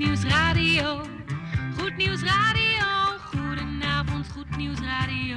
Nieuws 0.00 0.24
Radio. 0.24 1.02
Goed 1.78 1.96
Nieuws 1.96 2.22
Radio. 2.22 3.18
Goedenavond, 3.30 4.26
Goed 4.32 4.56
Nieuws 4.56 4.80
Radio. 4.80 5.36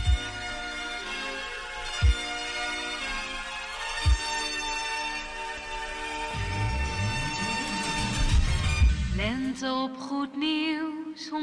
Lente 9.51 9.73
op 9.73 9.97
Goed 9.97 10.37
Nieuws 10.37 11.29
102.4. 11.29 11.33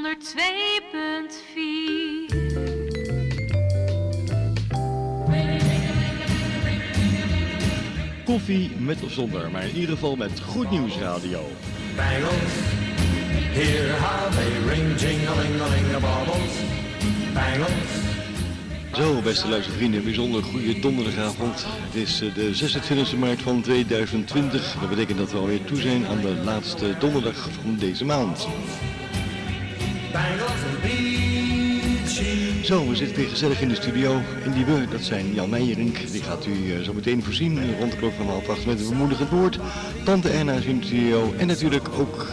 Koffie 8.24 8.70
met 8.78 9.02
of 9.02 9.12
zonder, 9.12 9.50
maar 9.50 9.62
in 9.62 9.74
ieder 9.74 9.94
geval 9.94 10.16
met 10.16 10.40
Goed 10.40 10.70
Nieuws 10.70 10.96
Radio. 10.96 11.40
Bangles, 11.96 12.52
hear 13.52 14.00
how 14.00 14.30
they 14.30 14.74
ring, 14.74 15.00
jing-a-ling-a-ling-a-bobbles. 15.00 16.52
Bangles, 17.34 18.17
Zo, 18.98 19.20
beste 19.22 19.48
luistervrienden, 19.48 20.04
bijzonder 20.04 20.42
goede 20.42 20.80
donderdagavond. 20.80 21.64
Het 21.66 21.94
is 21.94 22.20
eh, 22.20 22.34
de 22.34 23.14
26e 23.14 23.18
maart 23.18 23.42
van 23.42 23.62
2020. 23.62 24.76
Dat 24.80 24.88
betekent 24.88 25.18
dat 25.18 25.30
we 25.30 25.38
alweer 25.38 25.64
toe 25.64 25.80
zijn 25.80 26.06
aan 26.06 26.20
de 26.20 26.34
laatste 26.44 26.94
donderdag 26.98 27.48
van 27.62 27.76
deze 27.76 28.04
maand. 28.04 28.46
Zo, 32.64 32.88
we 32.88 32.96
zitten 32.96 33.16
weer 33.16 33.28
gezellig 33.28 33.60
in 33.60 33.68
de 33.68 33.74
studio. 33.74 34.20
En 34.44 34.52
die 34.52 34.64
we, 34.64 34.86
dat 34.90 35.02
zijn 35.02 35.34
Jan 35.34 35.50
Meijerink, 35.50 36.10
die 36.10 36.22
gaat 36.22 36.46
u 36.46 36.72
eh, 36.72 36.80
zo 36.80 36.92
meteen 36.92 37.22
voorzien 37.22 37.78
rond 37.78 37.90
de 37.90 37.98
klok 37.98 38.12
van 38.12 38.26
half 38.26 38.48
acht 38.48 38.66
met 38.66 38.80
een 38.80 38.88
bemoedigend 38.88 39.30
woord. 39.30 39.58
Tante 40.04 40.28
Erna 40.28 40.52
is 40.52 40.64
in 40.64 40.78
de 40.78 40.86
studio 40.86 41.34
en 41.36 41.46
natuurlijk 41.46 41.88
ook 41.98 42.26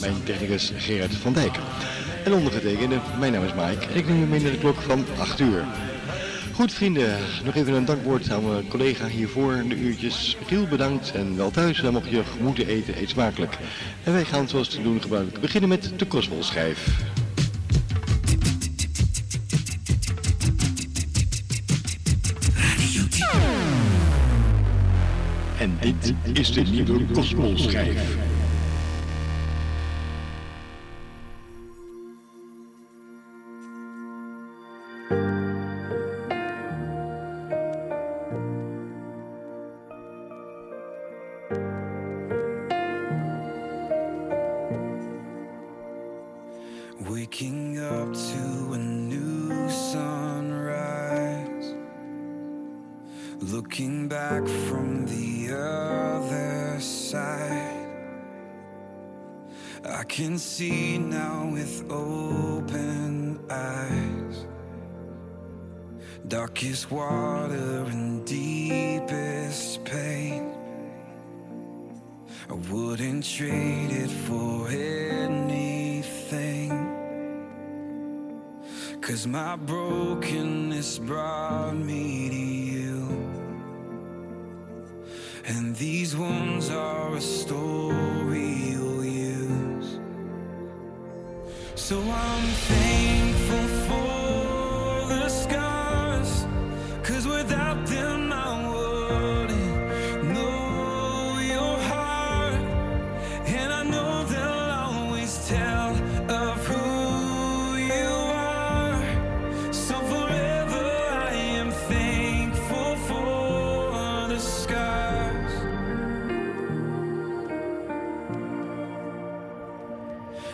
mijn 0.00 0.14
technicus 0.24 0.72
Gerard 0.76 1.14
van 1.14 1.32
Dijk. 1.32 1.58
En 2.24 2.32
ondergetekende, 2.32 2.98
mijn 3.18 3.32
naam 3.32 3.44
is 3.44 3.54
Mike 3.54 3.86
en 3.86 3.96
ik 3.96 4.08
neem 4.08 4.22
u 4.22 4.26
mee 4.26 4.40
naar 4.40 4.50
de 4.50 4.58
klok 4.58 4.80
van 4.80 5.04
8 5.18 5.40
uur. 5.40 5.64
Goed 6.56 6.72
vrienden, 6.72 7.18
nog 7.44 7.54
even 7.54 7.72
een 7.72 7.84
dankwoord 7.84 8.30
aan 8.30 8.48
mijn 8.48 8.68
collega 8.68 9.06
hiervoor 9.06 9.62
de 9.68 9.74
uurtjes. 9.74 10.36
Giel 10.46 10.66
bedankt 10.66 11.12
en 11.12 11.36
wel 11.36 11.50
thuis, 11.50 11.80
dan 11.80 11.92
mocht 11.92 12.10
je 12.10 12.22
moeten 12.40 12.66
eten, 12.66 12.98
eet 12.98 13.08
smakelijk. 13.08 13.58
En 14.04 14.12
wij 14.12 14.24
gaan 14.24 14.48
zoals 14.48 14.68
te 14.68 14.82
doen 14.82 15.00
gebruikelijk 15.00 15.40
beginnen 15.40 15.68
met 15.68 15.92
de 15.96 16.06
kostbolschijf. 16.06 16.88
En 25.58 25.78
dit 25.80 26.14
is 26.32 26.52
de 26.52 26.62
nieuwe 26.62 27.04
kostbolschijf. 27.12 28.16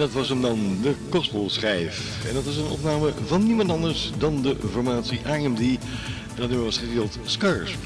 dat 0.01 0.13
was 0.13 0.29
hem 0.29 0.41
dan, 0.41 0.79
de 0.83 0.95
Kospelschijf. 1.09 2.25
En 2.29 2.35
dat 2.35 2.47
is 2.47 2.57
een 2.57 2.69
opname 2.69 3.13
van 3.27 3.47
niemand 3.47 3.71
anders 3.71 4.13
dan 4.19 4.43
de 4.43 4.57
formatie 4.73 5.21
AMD. 5.27 5.79
Dat 6.35 6.49
nummer 6.49 6.65
was 6.65 6.79
gedeeld 6.79 7.19
Scars. 7.25 7.77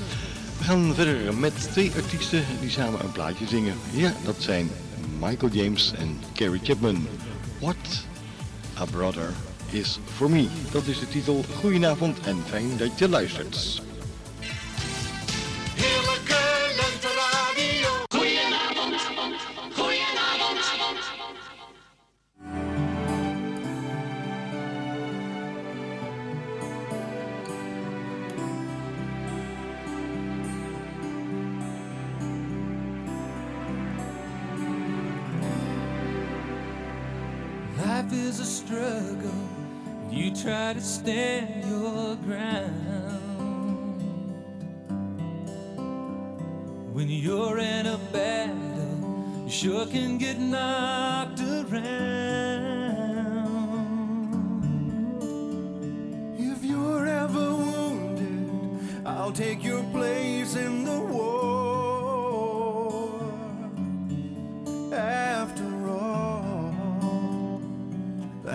We 0.59 0.65
gaan 0.65 0.95
verder 0.95 1.35
met 1.35 1.69
twee 1.73 1.93
artiesten 1.97 2.45
die 2.61 2.71
samen 2.71 3.01
een 3.01 3.13
plaatje 3.13 3.47
zingen. 3.47 3.75
Ja, 3.91 4.15
dat 4.25 4.37
zijn 4.39 4.71
Michael 5.21 5.53
James 5.53 5.93
en 5.99 6.19
Carrie 6.35 6.61
Chapman. 6.63 7.07
What 7.61 8.07
a 8.79 8.85
Brother 8.85 9.33
is 9.71 9.99
For 10.17 10.31
Me. 10.31 10.47
Dat 10.71 10.87
is 10.87 10.99
de 10.99 11.09
titel. 11.09 11.45
Goedenavond 11.61 12.21
en 12.21 12.43
fijn 12.47 12.77
dat 12.77 12.99
je 12.99 13.09
luistert. 13.09 13.83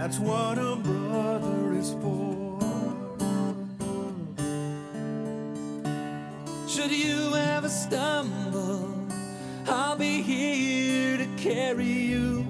That's 0.10 0.22
what 0.22 0.58
a 0.58 0.76
brother 0.76 1.74
is 1.76 1.92
for. 2.02 2.58
Should 6.68 6.90
you 6.90 7.36
ever 7.36 7.70
stumble, 7.70 9.06
I'll 9.68 9.96
be 9.96 10.24
here 10.24 11.18
to 11.18 11.28
carry 11.38 11.86
you. 11.86 12.49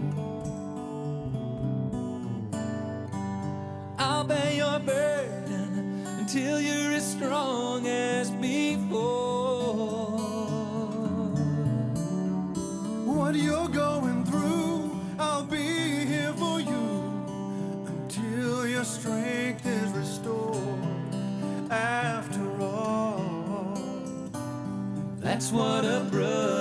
what 25.51 25.83
a 25.83 26.01
brother. 26.11 26.58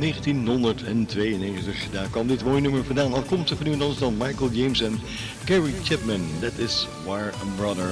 1992, 0.00 1.90
daar 1.90 2.08
kwam 2.10 2.26
dit 2.26 2.44
mooie 2.44 2.60
nummer 2.60 2.84
vandaan. 2.84 3.12
Al 3.12 3.22
komt 3.22 3.50
er 3.50 3.56
van 3.56 3.78
dan 3.78 3.90
is 3.90 3.98
dan 3.98 4.16
Michael 4.16 4.50
James 4.50 4.80
en 4.80 5.00
Carrie 5.44 5.74
Chapman. 5.82 6.20
That 6.40 6.52
is 6.56 6.86
where 7.04 7.28
a 7.28 7.56
brother 7.56 7.90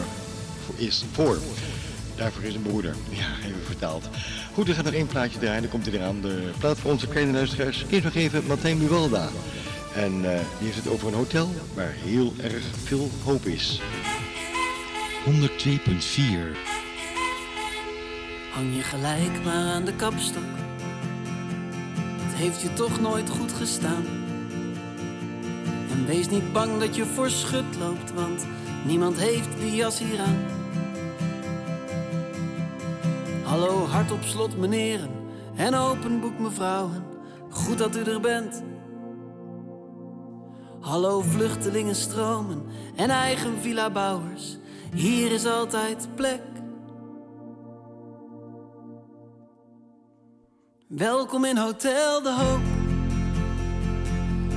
is 0.76 1.04
for. 1.12 1.38
Daarvoor 2.16 2.42
is 2.42 2.54
een 2.54 2.62
broeder. 2.62 2.94
Ja, 3.10 3.26
even 3.46 3.64
vertaald. 3.64 4.08
Goed, 4.54 4.68
er 4.68 4.74
gaat 4.74 4.84
nog 4.84 4.94
één 4.94 5.06
plaatje 5.06 5.38
draaien. 5.38 5.60
Dan 5.60 5.70
komt 5.70 5.86
hij 5.86 5.94
eraan. 5.94 6.20
De 6.20 6.50
plaat 6.58 6.78
voor 6.78 6.90
onze 6.90 7.06
kleine 7.06 7.32
luisteraars. 7.32 7.84
Eerst 7.90 8.04
nog 8.04 8.14
even 8.14 8.46
Martijn 8.46 8.78
Buwalda. 8.78 9.28
En 9.94 10.12
eh, 10.12 10.40
die 10.58 10.66
heeft 10.66 10.76
het 10.76 10.88
over 10.88 11.08
een 11.08 11.14
hotel 11.14 11.50
waar 11.74 11.94
heel 12.04 12.34
erg 12.42 12.64
veel 12.84 13.10
hoop 13.24 13.46
is. 13.46 13.80
102.4 15.24 15.32
Hang 18.52 18.76
je 18.76 18.82
gelijk 18.82 19.44
maar 19.44 19.54
aan 19.54 19.84
de 19.84 19.94
kapstok. 19.94 20.42
Heeft 22.38 22.60
je 22.60 22.72
toch 22.72 23.00
nooit 23.00 23.30
goed 23.30 23.52
gestaan. 23.52 24.04
En 25.90 26.06
wees 26.06 26.28
niet 26.28 26.52
bang 26.52 26.78
dat 26.80 26.96
je 26.96 27.06
voor 27.06 27.30
schut 27.30 27.76
loopt, 27.78 28.12
want 28.12 28.46
niemand 28.86 29.18
heeft 29.18 29.48
die 29.60 29.74
jas 29.74 29.98
hier 29.98 30.20
aan. 30.20 30.44
Hallo, 33.42 33.86
hart 33.86 34.10
op 34.10 34.22
slot, 34.22 34.56
meneren. 34.56 35.10
En 35.54 35.74
open 35.74 36.20
boek, 36.20 36.38
mevrouwen. 36.38 37.04
Goed 37.50 37.78
dat 37.78 37.96
u 37.96 38.02
er 38.02 38.20
bent. 38.20 38.62
Hallo, 40.80 41.20
vluchtelingen 41.20 41.96
stromen 41.96 42.62
en 42.96 43.10
eigen 43.10 43.58
villa 43.60 43.90
bouwers. 43.90 44.56
Hier 44.94 45.32
is 45.32 45.46
altijd 45.46 46.08
plek. 46.14 46.42
Welkom 50.88 51.44
in 51.44 51.56
Hotel 51.56 52.22
de 52.22 52.32
Hoop. 52.32 52.60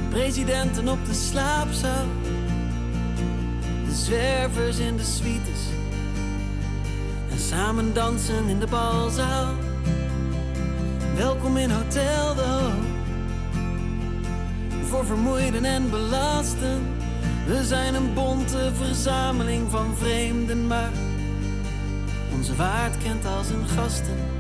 Presidenten 0.09 0.87
op 0.87 1.05
de 1.05 1.13
slaapzaal. 1.13 2.05
De 3.85 3.93
zwervers 3.93 4.77
in 4.77 4.97
de 4.97 5.03
suites. 5.03 5.61
En 7.31 7.39
samen 7.39 7.93
dansen 7.93 8.47
in 8.47 8.59
de 8.59 8.67
balzaal. 8.67 9.53
Welkom 11.15 11.57
in 11.57 11.69
Hotel 11.69 12.35
de 12.35 12.41
Hoop. 12.41 12.85
Voor 14.83 15.05
vermoeiden 15.05 15.65
en 15.65 15.89
belasten. 15.89 16.81
We 17.45 17.65
zijn 17.65 17.95
een 17.95 18.13
bonte 18.13 18.71
verzameling 18.73 19.71
van 19.71 19.95
vreemden, 19.95 20.67
maar 20.67 20.91
onze 22.33 22.55
waard 22.55 22.97
kent 22.97 23.25
als 23.25 23.49
een 23.49 23.67
gasten. 23.67 24.30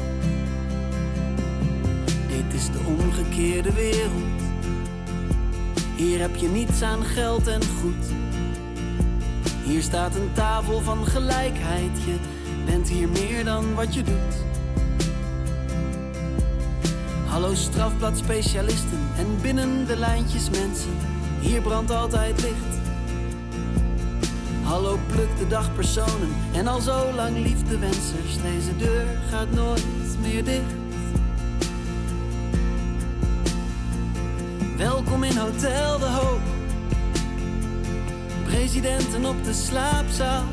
Dit 2.31 2.53
is 2.53 2.65
de 2.65 2.79
omgekeerde 2.87 3.73
wereld. 3.73 4.41
Hier 5.95 6.19
heb 6.19 6.35
je 6.35 6.47
niets 6.47 6.81
aan 6.81 7.03
geld 7.03 7.47
en 7.47 7.61
goed. 7.81 8.05
Hier 9.63 9.81
staat 9.81 10.15
een 10.15 10.29
tafel 10.33 10.81
van 10.81 11.05
gelijkheid. 11.05 12.03
Je 12.05 12.15
bent 12.65 12.89
hier 12.89 13.09
meer 13.09 13.43
dan 13.43 13.73
wat 13.73 13.93
je 13.93 14.03
doet. 14.03 14.45
Hallo 17.25 17.53
strafbladspecialisten 17.53 18.99
en 19.17 19.41
binnen 19.41 19.87
de 19.87 19.97
lijntjes 19.97 20.49
mensen. 20.49 20.95
Hier 21.39 21.61
brandt 21.61 21.91
altijd 21.91 22.41
licht. 22.41 22.79
Hallo 24.63 24.99
pluk 25.07 25.37
de 25.37 25.47
dagpersonen 25.47 26.29
en 26.53 26.67
al 26.67 26.79
zo 26.79 27.13
lang 27.13 27.37
liefdewensers. 27.37 28.41
Deze 28.41 28.77
deur 28.77 29.05
gaat 29.29 29.51
nooit 29.51 29.85
meer 30.21 30.43
dicht. 30.43 30.80
Welkom 34.81 35.23
in 35.23 35.37
Hotel 35.37 35.99
de 35.99 36.05
Hoop. 36.05 36.41
Presidenten 38.43 39.25
op 39.25 39.43
de 39.43 39.53
slaapzaal. 39.53 40.43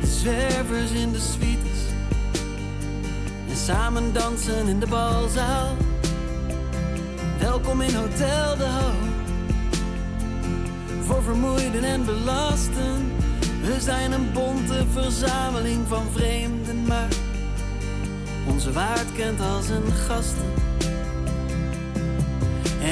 De 0.00 0.06
zwervers 0.06 0.90
in 0.90 1.12
de 1.12 1.18
suites. 1.18 1.80
En 3.48 3.56
samen 3.56 4.12
dansen 4.12 4.66
in 4.66 4.80
de 4.80 4.86
balzaal. 4.86 5.76
Welkom 7.38 7.80
in 7.80 7.94
Hotel 7.94 8.56
de 8.56 8.68
Hoop. 8.68 9.08
Voor 11.00 11.22
vermoeiden 11.22 11.84
en 11.84 12.04
belasten. 12.04 13.12
We 13.62 13.80
zijn 13.80 14.12
een 14.12 14.32
bonte 14.32 14.84
verzameling 14.92 15.88
van 15.88 16.04
vreemden, 16.12 16.86
maar 16.86 17.08
onze 18.46 18.72
waard 18.72 19.12
kent 19.12 19.40
als 19.40 19.68
een 19.68 19.92
gasten. 19.92 20.61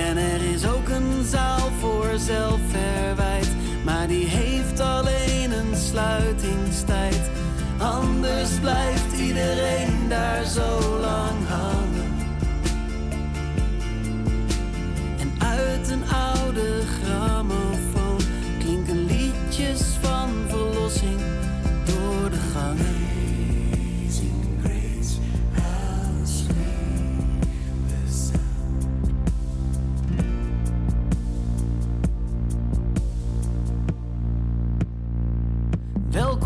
En 0.01 0.17
er 0.17 0.43
is 0.55 0.67
ook 0.67 0.89
een 0.89 1.25
zaal 1.25 1.71
voor 1.79 2.19
zelfverwijt, 2.19 3.49
maar 3.85 4.09
die 4.09 4.27
heeft 4.27 4.81
alleen 4.81 5.53
een 5.53 5.77
sluitingstijd. 5.77 7.21
Anders 7.79 8.51
blijft 8.61 9.19
iedereen 9.19 10.09
daar 10.09 10.45
zo 10.45 10.99
lang 11.01 11.47
hangen. 11.49 12.13
En 15.19 15.33
uit 15.39 15.91
een 15.91 16.05
oude 16.13 16.83
grammofoon 17.03 18.21
klinken 18.59 19.05
liedjes 19.05 19.83
van 20.01 20.29
verlossing 20.49 21.21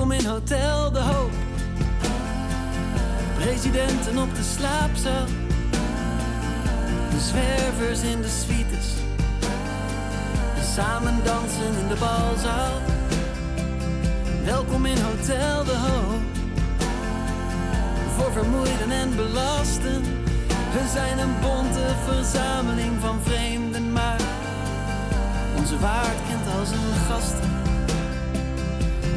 Welkom 0.05 0.25
in 0.25 0.31
Hotel 0.33 0.93
de 0.93 0.99
Hoop. 0.99 1.31
Presidenten 3.35 4.19
op 4.19 4.35
de 4.35 4.43
slaapzaal. 4.43 5.27
De 7.11 7.21
zwervers 7.21 8.03
in 8.03 8.21
de 8.21 8.29
suites. 8.29 8.89
En 10.57 10.65
samen 10.65 11.25
dansen 11.25 11.79
in 11.81 11.89
de 11.89 11.95
balzaal. 11.95 12.81
Welkom 14.45 14.87
in 14.87 14.99
Hotel 14.99 15.65
de 15.65 15.77
Hoop. 15.77 16.23
Voor 18.17 18.33
vermoeiden 18.33 18.91
en 18.91 19.17
belasten. 19.17 20.03
We 20.73 20.89
zijn 20.93 21.19
een 21.19 21.35
bonte 21.41 21.87
verzameling 22.05 23.01
van 23.01 23.14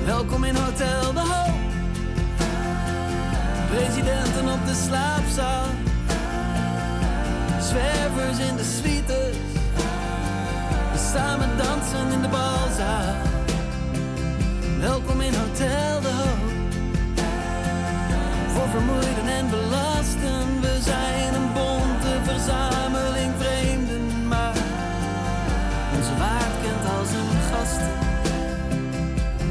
Welkom 0.08 0.44
in 0.44 0.56
Hotel 0.56 1.14
de 1.14 1.20
Hoop. 1.20 1.60
Presidenten 3.70 4.54
op 4.54 4.66
de 4.66 4.74
slaapzaal. 4.88 5.66
Zwervers 7.60 8.40
in 8.40 8.56
de 8.56 8.64
suites. 8.64 9.36
Samen 11.14 11.58
dansen 11.58 12.12
in 12.12 12.22
de 12.22 12.28
balzaal. 12.28 13.16
Welkom 14.80 15.22
in 15.22 15.34
Hotel 15.34 16.02
de 16.02 16.12
Hoop. 16.20 16.52
Voor 18.54 18.68
vermoeiden 18.70 19.28
en 19.28 19.50
belasten. 19.50 20.62
We 20.62 20.78
zijn 20.82 21.34
een 21.34 21.54
bonte 21.54 22.20
verzameling 22.24 22.77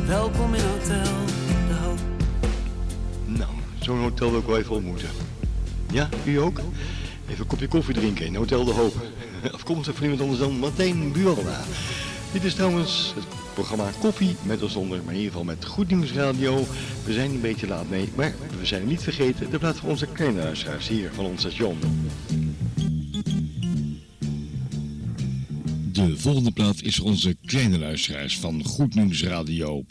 Welkom 0.07 0.55
in 0.55 0.63
Hotel 0.63 1.03
de 1.69 1.75
Hoop. 1.75 1.99
Nou, 3.25 3.51
zo'n 3.81 3.99
hotel 3.99 4.31
wil 4.31 4.41
ik 4.41 4.47
wel 4.47 4.59
even 4.59 4.75
ontmoeten. 4.75 5.09
Ja, 5.91 6.09
u 6.25 6.37
ook? 6.37 6.59
Even 7.29 7.41
een 7.41 7.47
kopje 7.47 7.69
koffie 7.69 7.95
drinken 7.95 8.27
in 8.27 8.35
Hotel 8.35 8.65
de 8.65 8.73
Hoop. 8.73 8.95
Afkomstig 9.53 9.95
van 9.95 10.03
iemand 10.03 10.23
anders 10.23 10.41
dan 10.41 10.59
Martijn 10.59 11.13
Bualda. 11.13 11.61
Dit 12.33 12.45
is 12.45 12.55
trouwens 12.55 13.13
het 13.15 13.25
programma 13.55 13.91
Koffie 14.01 14.37
met 14.43 14.63
of 14.63 14.71
zonder, 14.71 14.99
maar 14.99 15.15
in 15.15 15.21
ieder 15.21 15.33
geval 15.33 15.47
met 15.47 15.65
Goed 15.65 15.89
Nieuws 15.91 16.13
Radio. 16.13 16.67
We 17.05 17.13
zijn 17.13 17.31
een 17.31 17.41
beetje 17.41 17.67
laat 17.67 17.89
mee, 17.89 18.13
maar 18.15 18.35
we 18.59 18.67
zijn 18.67 18.87
niet 18.87 19.03
vergeten 19.03 19.51
de 19.51 19.59
plaats 19.59 19.79
van 19.79 19.89
onze 19.89 20.07
kleine 20.07 20.43
luisteraars 20.43 20.89
hier 20.89 21.11
van 21.13 21.25
ons 21.25 21.41
station. 21.41 21.79
De 25.97 26.17
volgende 26.17 26.51
plaat 26.51 26.83
is 26.83 27.01
onze 27.01 27.37
kleine 27.45 27.79
luisteraars 27.79 28.39
van 28.39 28.65
Goed 28.65 28.95
Nieuws 28.95 29.23
Radio. 29.23 29.85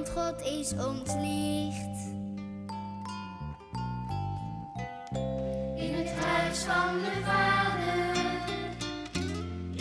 Want 0.00 0.14
God 0.14 0.40
is 0.46 0.72
ons 0.72 1.12
licht. 1.14 1.96
In 5.76 5.94
het 5.94 6.10
huis 6.24 6.58
van 6.58 6.98
de 6.98 7.12
Vader 7.24 8.22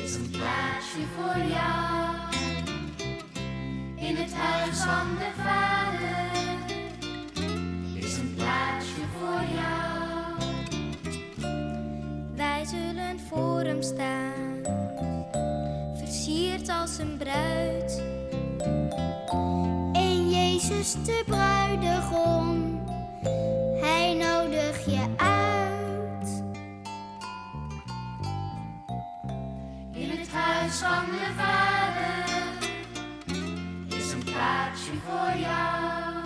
is 0.03 0.15
een 0.15 0.29
plaatsje 0.29 0.99
voor 1.15 1.43
jou. 1.47 2.33
In 3.95 4.15
het 4.15 4.33
huis 4.33 4.77
van 4.77 5.15
de 5.17 5.31
Vader 5.43 6.27
is 8.03 8.17
een 8.17 8.33
plaatsje 8.35 9.01
voor 9.19 9.43
jou. 9.55 10.39
Wij 12.35 12.65
zullen 12.65 13.19
voor 13.19 13.61
hem 13.61 13.81
staan, 13.81 14.63
versierd 15.95 16.69
als 16.69 16.97
een 16.97 17.17
bruid. 17.17 18.18
Jezus 20.69 20.93
de 20.93 21.23
bruidegom, 21.25 22.81
hij 23.81 24.13
nodigt 24.13 24.85
je 24.85 25.07
uit. 25.17 26.43
In 29.91 30.09
het 30.09 30.31
huis 30.31 30.75
van 30.75 31.05
de 31.05 31.31
Vader 31.37 32.25
is 33.97 34.11
een 34.11 34.23
plaatsje 34.23 34.91
voor 35.07 35.39
jou. 35.39 36.25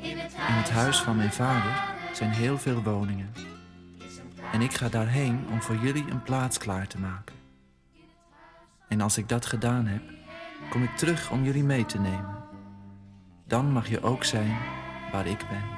In 0.00 0.18
het 0.18 0.32
In 0.32 0.54
het 0.54 0.70
huis 0.70 0.98
van 0.98 1.16
mijn 1.16 1.32
vader 1.32 1.84
zijn 2.12 2.30
heel 2.30 2.58
veel 2.58 2.82
woningen. 2.82 3.32
En 4.52 4.60
ik 4.60 4.74
ga 4.74 4.88
daarheen 4.88 5.46
om 5.50 5.62
voor 5.62 5.76
jullie 5.76 6.10
een 6.10 6.22
plaats 6.22 6.58
klaar 6.58 6.86
te 6.86 6.98
maken. 6.98 7.34
En 8.88 9.00
als 9.00 9.18
ik 9.18 9.28
dat 9.28 9.46
gedaan 9.46 9.86
heb, 9.86 10.02
kom 10.70 10.82
ik 10.82 10.96
terug 10.96 11.30
om 11.30 11.44
jullie 11.44 11.64
mee 11.64 11.86
te 11.86 11.98
nemen. 11.98 12.37
Dan 13.48 13.72
mag 13.72 13.88
je 13.88 14.02
ook 14.02 14.24
zijn 14.24 14.56
waar 15.12 15.26
ik 15.26 15.48
ben. 15.48 15.77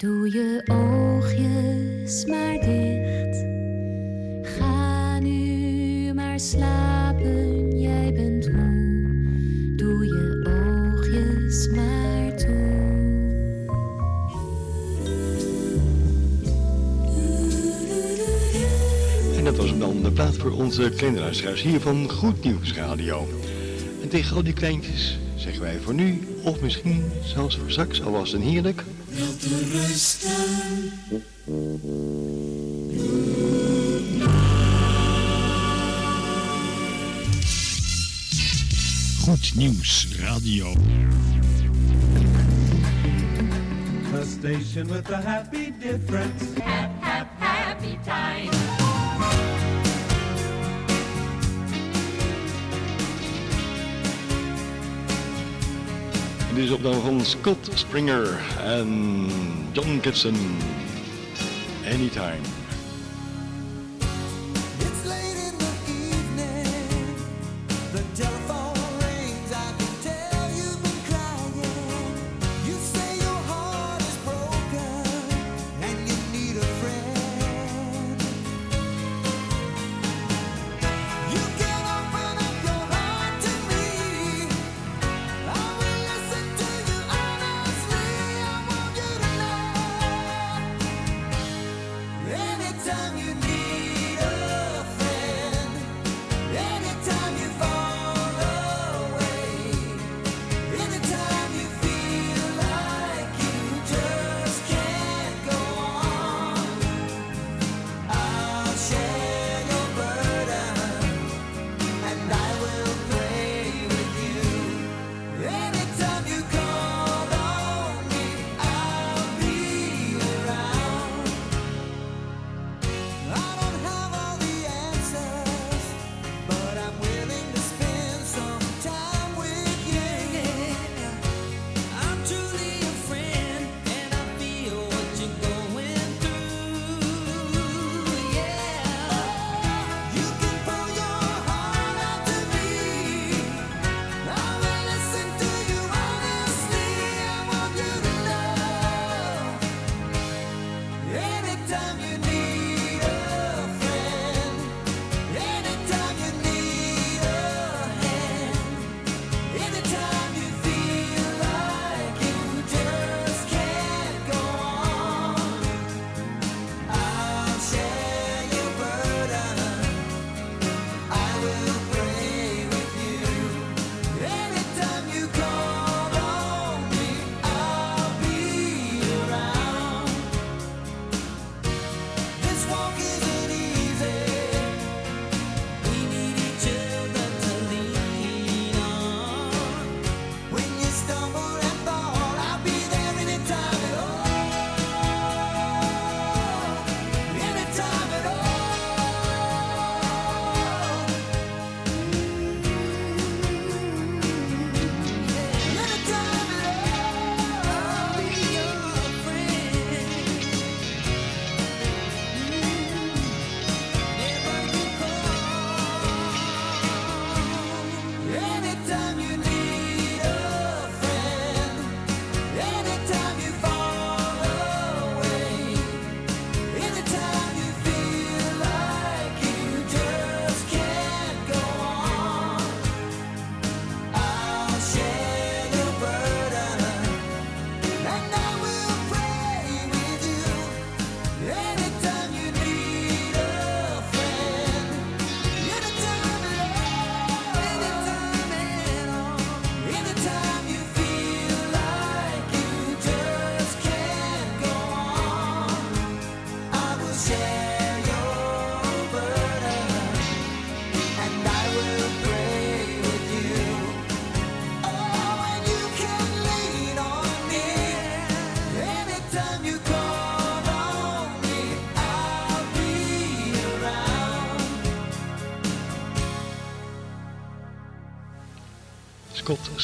Doe 0.00 0.30
je 0.30 0.62
oogjes 0.66 2.24
maar 2.26 2.52
dicht. 2.52 3.44
Ga 4.56 5.18
nu 5.18 6.14
maar 6.14 6.40
slapen, 6.40 7.78
jij 7.80 8.12
bent 8.12 8.52
moe. 8.52 9.74
Doe 9.76 10.04
je 10.04 10.40
oogjes 10.46 11.68
maar 11.68 12.36
toe. 12.36 12.88
En 19.36 19.44
dat 19.44 19.56
was 19.56 19.78
dan 19.78 20.02
de 20.02 20.12
plaat 20.12 20.36
voor 20.36 20.52
onze 20.52 20.92
kleine 20.96 21.20
luisteraars 21.20 21.62
hier 21.62 21.80
van 21.80 22.10
Goed 22.10 22.44
Nieuws 22.44 22.72
Radio. 22.72 23.28
En 24.02 24.08
tegen 24.08 24.36
al 24.36 24.42
die 24.42 24.52
kleintjes 24.52 25.18
zeggen 25.36 25.62
wij 25.62 25.78
voor 25.78 25.94
nu, 25.94 26.20
of 26.44 26.60
misschien 26.60 27.04
zelfs 27.22 27.56
voor 27.56 27.70
straks, 27.70 28.02
alvast 28.02 28.32
een 28.32 28.42
heerlijk... 28.42 28.84
Goed 39.24 39.54
Nieuws 39.56 40.06
Radio. 40.20 40.72
A 44.14 44.24
station 44.24 44.88
with 44.88 45.10
a 45.10 45.16
happy 45.18 45.70
difference. 45.70 46.58
Happy 46.58 47.98
time. 48.04 48.59
Dit 56.60 56.68
is 56.68 56.74
opname 56.74 57.00
van 57.00 57.20
Scott 57.24 57.70
Springer 57.74 58.40
en 58.64 59.26
John 59.72 59.98
Gibson. 60.02 60.36
Anytime. 61.92 62.59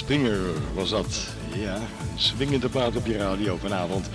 Springer 0.06 0.40
was 0.74 0.90
dat. 0.90 1.28
Ja, 1.54 1.74
een 1.74 1.82
swingende 2.14 2.68
plaat 2.68 2.96
op 2.96 3.06
je 3.06 3.16
radio 3.16 3.56
vanavond. 3.60 4.08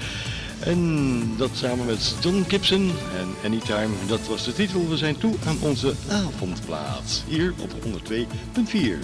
En 0.60 1.34
dat 1.38 1.50
samen 1.54 1.86
met 1.86 2.16
John 2.22 2.46
Gibson 2.48 2.92
en 3.18 3.36
Anytime, 3.46 3.90
dat 4.08 4.28
was 4.28 4.44
de 4.44 4.54
titel. 4.54 4.90
We 4.90 4.98
zijn 4.98 5.18
toe 5.18 5.36
aan 5.46 5.58
onze 5.62 5.94
avondplaats. 6.10 7.24
Hier 7.28 7.54
op 7.58 7.72
102.4. 7.72 9.00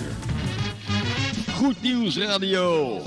Goed 1.54 1.82
Nieuws 1.82 2.17
Radio. 2.17 3.02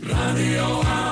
From 0.00 1.07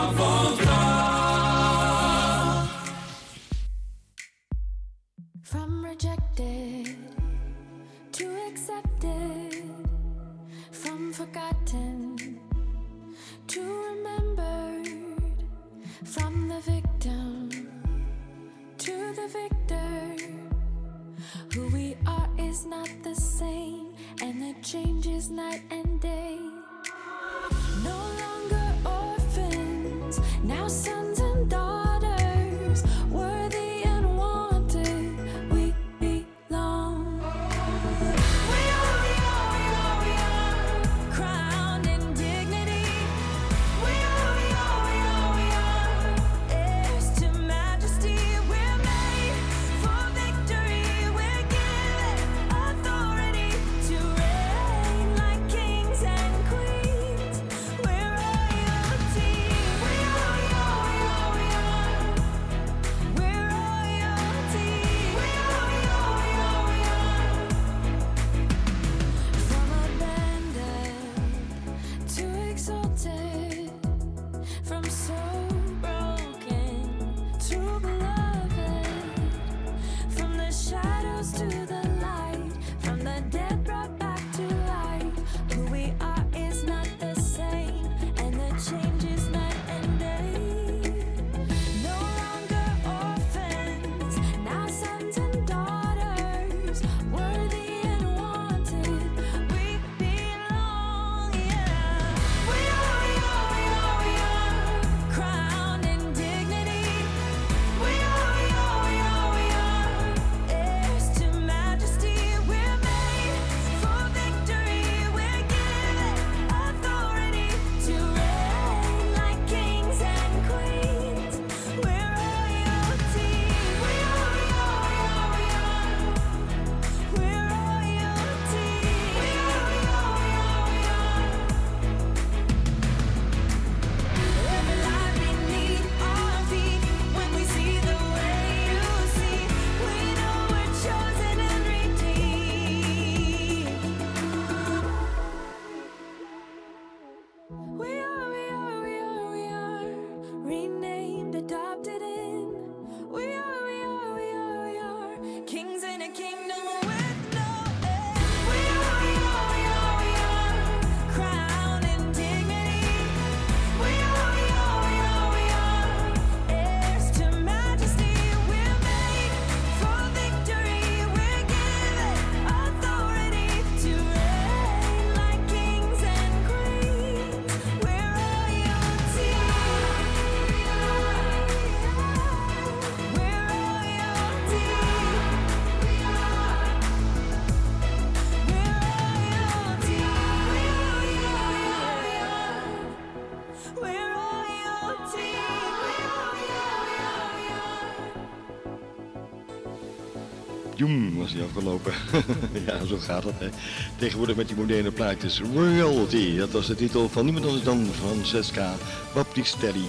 Joem 200.87 201.17
was 201.17 201.33
hij 201.33 201.43
afgelopen. 201.43 201.93
ja, 202.67 202.85
zo 202.85 202.97
gaat 202.99 203.25
het. 203.25 203.39
Hè. 203.39 203.49
Tegenwoordig 203.97 204.37
met 204.37 204.49
die 204.49 204.57
moderne 204.57 204.91
plaatjes. 204.91 205.41
Royalty, 205.55 206.37
dat 206.37 206.51
was 206.51 206.67
de 206.67 206.75
titel 206.75 207.09
van 207.09 207.25
niemand 207.25 207.47
anders 207.47 207.65
dan 207.65 207.87
Francesca 207.87 208.75
Baptistelli. 209.15 209.85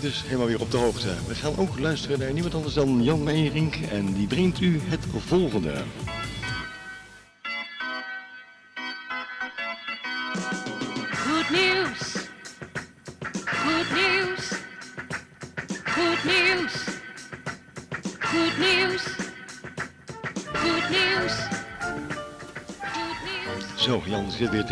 Dus 0.00 0.22
helemaal 0.26 0.46
weer 0.46 0.60
op 0.60 0.70
de 0.70 0.76
hoogte. 0.76 1.14
We 1.26 1.34
gaan 1.34 1.56
ook 1.56 1.78
luisteren 1.78 2.18
naar 2.18 2.32
niemand 2.32 2.54
anders 2.54 2.74
dan 2.74 3.02
Jan 3.02 3.22
Meijering. 3.22 3.74
En 3.90 4.12
die 4.12 4.26
brengt 4.26 4.60
u 4.60 4.80
het 4.84 5.04
volgende. 5.26 5.72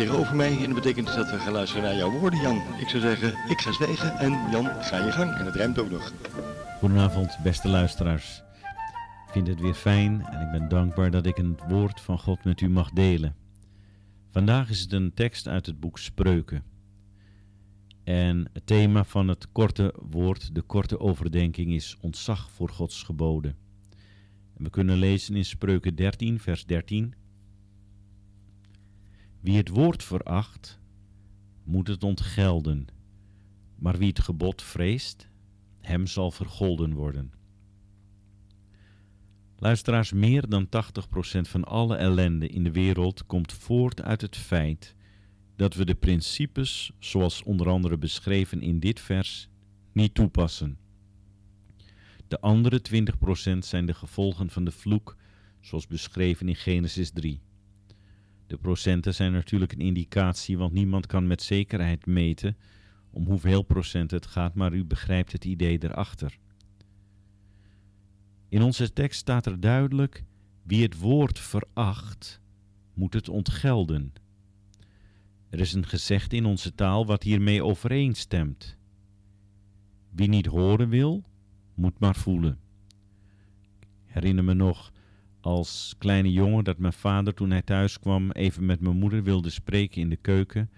Tegenover 0.05 0.35
mij. 0.35 0.57
En 0.57 0.65
dat 0.65 0.73
betekent 0.73 1.05
dus 1.05 1.15
dat 1.15 1.29
we 1.31 1.37
gaan 1.37 1.53
luisteren 1.53 1.83
naar 1.83 1.95
jouw 1.95 2.11
woorden, 2.11 2.41
Jan. 2.41 2.61
Ik 2.79 2.89
zou 2.89 3.01
zeggen, 3.01 3.49
ik 3.49 3.59
ga 3.61 3.71
zwijgen. 3.71 4.17
En 4.17 4.31
Jan, 4.51 4.65
ga 4.65 5.05
je 5.05 5.11
gang. 5.11 5.33
En 5.33 5.45
het 5.45 5.55
rijmt 5.55 5.79
ook 5.79 5.89
nog. 5.89 6.13
Goedenavond, 6.79 7.37
beste 7.43 7.67
luisteraars. 7.67 8.43
Ik 9.25 9.31
vind 9.31 9.47
het 9.47 9.59
weer 9.59 9.73
fijn 9.73 10.25
en 10.25 10.41
ik 10.41 10.51
ben 10.51 10.69
dankbaar 10.69 11.11
dat 11.11 11.25
ik 11.25 11.37
een 11.37 11.59
woord 11.67 12.01
van 12.01 12.19
God 12.19 12.43
met 12.43 12.61
u 12.61 12.69
mag 12.69 12.91
delen. 12.91 13.35
Vandaag 14.29 14.69
is 14.69 14.79
het 14.79 14.93
een 14.93 15.13
tekst 15.13 15.47
uit 15.47 15.65
het 15.65 15.79
boek 15.79 15.99
Spreuken. 15.99 16.63
En 18.03 18.49
het 18.53 18.65
thema 18.65 19.03
van 19.03 19.27
het 19.27 19.51
korte 19.51 19.93
woord, 20.09 20.55
de 20.55 20.61
korte 20.61 20.99
overdenking, 20.99 21.73
is 21.73 21.97
ontzag 21.99 22.49
voor 22.51 22.69
Gods 22.69 23.03
geboden. 23.03 23.55
En 24.57 24.63
we 24.63 24.69
kunnen 24.69 24.97
lezen 24.97 25.35
in 25.35 25.45
Spreuken 25.45 25.95
13, 25.95 26.39
vers 26.39 26.65
13. 26.65 27.13
Wie 29.41 29.57
het 29.57 29.69
woord 29.69 30.03
veracht, 30.03 30.79
moet 31.63 31.87
het 31.87 32.03
ontgelden. 32.03 32.87
Maar 33.75 33.97
wie 33.97 34.07
het 34.07 34.19
gebod 34.19 34.61
vreest, 34.61 35.29
hem 35.79 36.07
zal 36.07 36.31
vergolden 36.31 36.93
worden. 36.93 37.33
Luisteraars, 39.57 40.11
meer 40.11 40.49
dan 40.49 40.65
80% 40.65 40.69
van 41.41 41.63
alle 41.63 41.95
ellende 41.95 42.47
in 42.47 42.63
de 42.63 42.71
wereld 42.71 43.25
komt 43.25 43.53
voort 43.53 44.01
uit 44.01 44.21
het 44.21 44.37
feit 44.37 44.95
dat 45.55 45.73
we 45.73 45.85
de 45.85 45.95
principes, 45.95 46.91
zoals 46.99 47.43
onder 47.43 47.69
andere 47.69 47.97
beschreven 47.97 48.61
in 48.61 48.79
dit 48.79 48.99
vers, 48.99 49.49
niet 49.91 50.13
toepassen. 50.13 50.77
De 52.27 52.39
andere 52.39 52.81
20% 53.55 53.57
zijn 53.57 53.85
de 53.85 53.93
gevolgen 53.93 54.49
van 54.49 54.63
de 54.63 54.71
vloek, 54.71 55.17
zoals 55.59 55.87
beschreven 55.87 56.47
in 56.47 56.55
Genesis 56.55 57.11
3. 57.11 57.41
De 58.51 58.57
procenten 58.57 59.13
zijn 59.13 59.31
natuurlijk 59.31 59.71
een 59.71 59.79
indicatie, 59.79 60.57
want 60.57 60.73
niemand 60.73 61.05
kan 61.05 61.27
met 61.27 61.41
zekerheid 61.41 62.05
meten 62.05 62.57
om 63.09 63.25
hoeveel 63.25 63.61
procent 63.61 64.11
het 64.11 64.25
gaat, 64.25 64.53
maar 64.55 64.73
u 64.73 64.85
begrijpt 64.85 65.31
het 65.31 65.45
idee 65.45 65.83
erachter. 65.83 66.37
In 68.49 68.61
onze 68.61 68.93
tekst 68.93 69.19
staat 69.19 69.45
er 69.45 69.59
duidelijk: 69.59 70.23
wie 70.63 70.83
het 70.83 70.99
woord 70.99 71.39
veracht, 71.39 72.41
moet 72.93 73.13
het 73.13 73.29
ontgelden. 73.29 74.13
Er 75.49 75.59
is 75.59 75.73
een 75.73 75.87
gezegde 75.87 76.35
in 76.35 76.45
onze 76.45 76.75
taal 76.75 77.05
wat 77.05 77.23
hiermee 77.23 77.63
overeenstemt. 77.63 78.77
Wie 80.09 80.27
niet 80.27 80.45
horen 80.45 80.89
wil, 80.89 81.23
moet 81.73 81.99
maar 81.99 82.15
voelen. 82.15 82.59
Herinner 84.05 84.43
me 84.43 84.53
nog 84.53 84.91
als 85.41 85.95
kleine 85.97 86.31
jongen 86.31 86.63
dat 86.63 86.77
mijn 86.77 86.93
vader 86.93 87.33
toen 87.33 87.51
hij 87.51 87.61
thuis 87.61 87.99
kwam 87.99 88.31
even 88.31 88.65
met 88.65 88.79
mijn 88.79 88.97
moeder 88.97 89.23
wilde 89.23 89.49
spreken 89.49 90.01
in 90.01 90.09
de 90.09 90.15
keuken. 90.15 90.69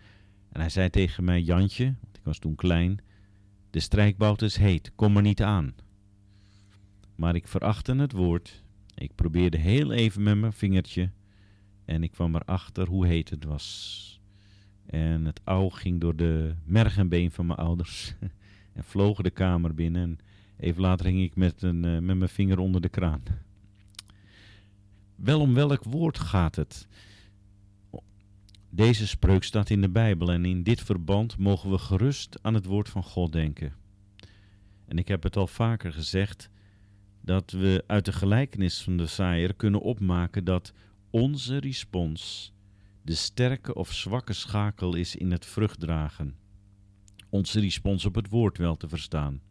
En 0.52 0.60
hij 0.60 0.70
zei 0.70 0.90
tegen 0.90 1.24
mij, 1.24 1.42
Jantje, 1.42 1.86
want 1.86 2.18
ik 2.18 2.24
was 2.24 2.40
toen 2.40 2.56
klein, 2.56 3.00
de 3.70 3.80
strijkbout 3.80 4.42
is 4.42 4.56
heet, 4.56 4.92
kom 4.96 5.16
er 5.16 5.22
niet 5.22 5.42
aan. 5.42 5.74
Maar 7.16 7.36
ik 7.36 7.48
verachtte 7.48 7.96
het 7.96 8.12
woord. 8.12 8.64
Ik 8.96 9.16
probeerde 9.16 9.58
heel 9.58 9.92
even 9.92 10.24
met 10.24 10.38
mijn 10.38 10.54
vingertje 10.54 11.10
en 11.86 12.04
ik 12.04 12.12
kwam 12.12 12.36
erachter 12.36 12.88
hoe 12.88 13.08
heet 13.08 13.30
het 13.30 13.44
was. 13.44 14.22
En 14.86 15.26
het 15.26 15.42
ouw 15.44 15.70
ging 15.70 16.02
door 16.02 16.16
de 16.16 16.56
merg 16.66 16.98
en 16.98 17.10
been 17.10 17.32
van 17.32 17.46
mijn 17.46 17.60
ouders 17.60 18.16
en 18.78 18.84
vloog 18.84 19.22
de 19.22 19.30
kamer 19.30 19.74
binnen. 19.74 20.02
En 20.02 20.18
even 20.58 20.82
later 20.82 21.06
hing 21.06 21.22
ik 21.22 21.36
met, 21.36 21.62
een, 21.62 21.86
eh, 21.86 22.00
met 22.00 22.18
mijn 22.18 22.30
vinger 22.30 22.60
onder 22.60 22.82
de 22.82 22.90
kraan. 22.90 23.24
Wel 25.24 25.40
om 25.40 25.54
welk 25.54 25.84
woord 25.84 26.20
gaat 26.20 26.56
het? 26.56 26.88
Deze 28.70 29.08
spreuk 29.08 29.44
staat 29.44 29.70
in 29.70 29.82
de 29.82 29.90
Bijbel 29.90 30.32
en 30.32 30.46
in 30.46 30.64
dit 30.64 30.82
verband 30.82 31.38
mogen 31.38 31.70
we 31.70 31.78
gerust 31.78 32.40
aan 32.42 32.54
het 32.54 32.66
woord 32.66 32.90
van 32.90 33.04
God 33.04 33.32
denken. 33.32 33.74
En 34.86 34.98
ik 34.98 35.08
heb 35.08 35.24
het 35.24 35.38
al 35.38 35.48
vaker 35.48 35.94
gezegd 35.94 36.50
dat 37.22 37.52
we 37.52 37.84
uit 37.88 38.06
de 38.06 38.12
gelijkenis 38.12 38.82
van 38.82 38.98
de 38.98 39.06
zaaier 39.06 39.54
kunnen 39.54 39.82
opmaken 39.82 40.44
dat 40.44 40.74
onze 41.10 41.58
respons 41.58 42.54
de 43.02 43.16
sterke 43.16 43.74
of 43.74 43.94
zwakke 43.94 44.34
schakel 44.34 44.96
is 44.96 45.16
in 45.16 45.32
het 45.32 45.46
vruchtdragen. 45.46 46.36
Onze 47.30 47.60
respons 47.60 48.06
op 48.06 48.16
het 48.16 48.30
woord 48.30 48.58
wel 48.58 48.76
te 48.76 48.88
verstaan. 48.88 49.42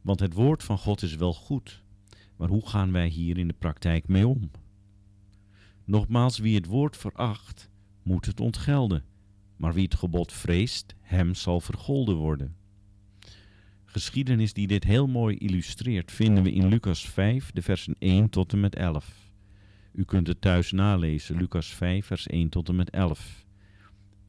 Want 0.00 0.20
het 0.20 0.32
woord 0.32 0.62
van 0.62 0.78
God 0.78 1.02
is 1.02 1.14
wel 1.14 1.34
goed, 1.34 1.82
maar 2.36 2.48
hoe 2.48 2.68
gaan 2.68 2.92
wij 2.92 3.08
hier 3.08 3.38
in 3.38 3.48
de 3.48 3.54
praktijk 3.58 4.08
mee 4.08 4.26
om? 4.26 4.50
Nogmaals, 5.90 6.38
wie 6.38 6.54
het 6.54 6.66
woord 6.66 6.96
veracht, 6.96 7.70
moet 8.02 8.26
het 8.26 8.40
ontgelden, 8.40 9.04
maar 9.56 9.74
wie 9.74 9.84
het 9.84 9.94
gebod 9.94 10.32
vreest, 10.32 10.94
hem 11.00 11.34
zal 11.34 11.60
vergolden 11.60 12.16
worden. 12.16 12.56
Geschiedenis 13.84 14.52
die 14.52 14.66
dit 14.66 14.84
heel 14.84 15.06
mooi 15.06 15.36
illustreert 15.36 16.12
vinden 16.12 16.42
we 16.42 16.52
in 16.52 16.68
Lucas 16.68 17.08
5, 17.08 17.50
de 17.50 17.62
versen 17.62 17.94
1 17.98 18.28
tot 18.28 18.52
en 18.52 18.60
met 18.60 18.74
11. 18.74 19.30
U 19.92 20.04
kunt 20.04 20.26
het 20.26 20.40
thuis 20.40 20.72
nalezen, 20.72 21.36
Lucas 21.36 21.66
5, 21.66 22.06
vers 22.06 22.26
1 22.26 22.48
tot 22.48 22.68
en 22.68 22.76
met 22.76 22.90
11. 22.90 23.44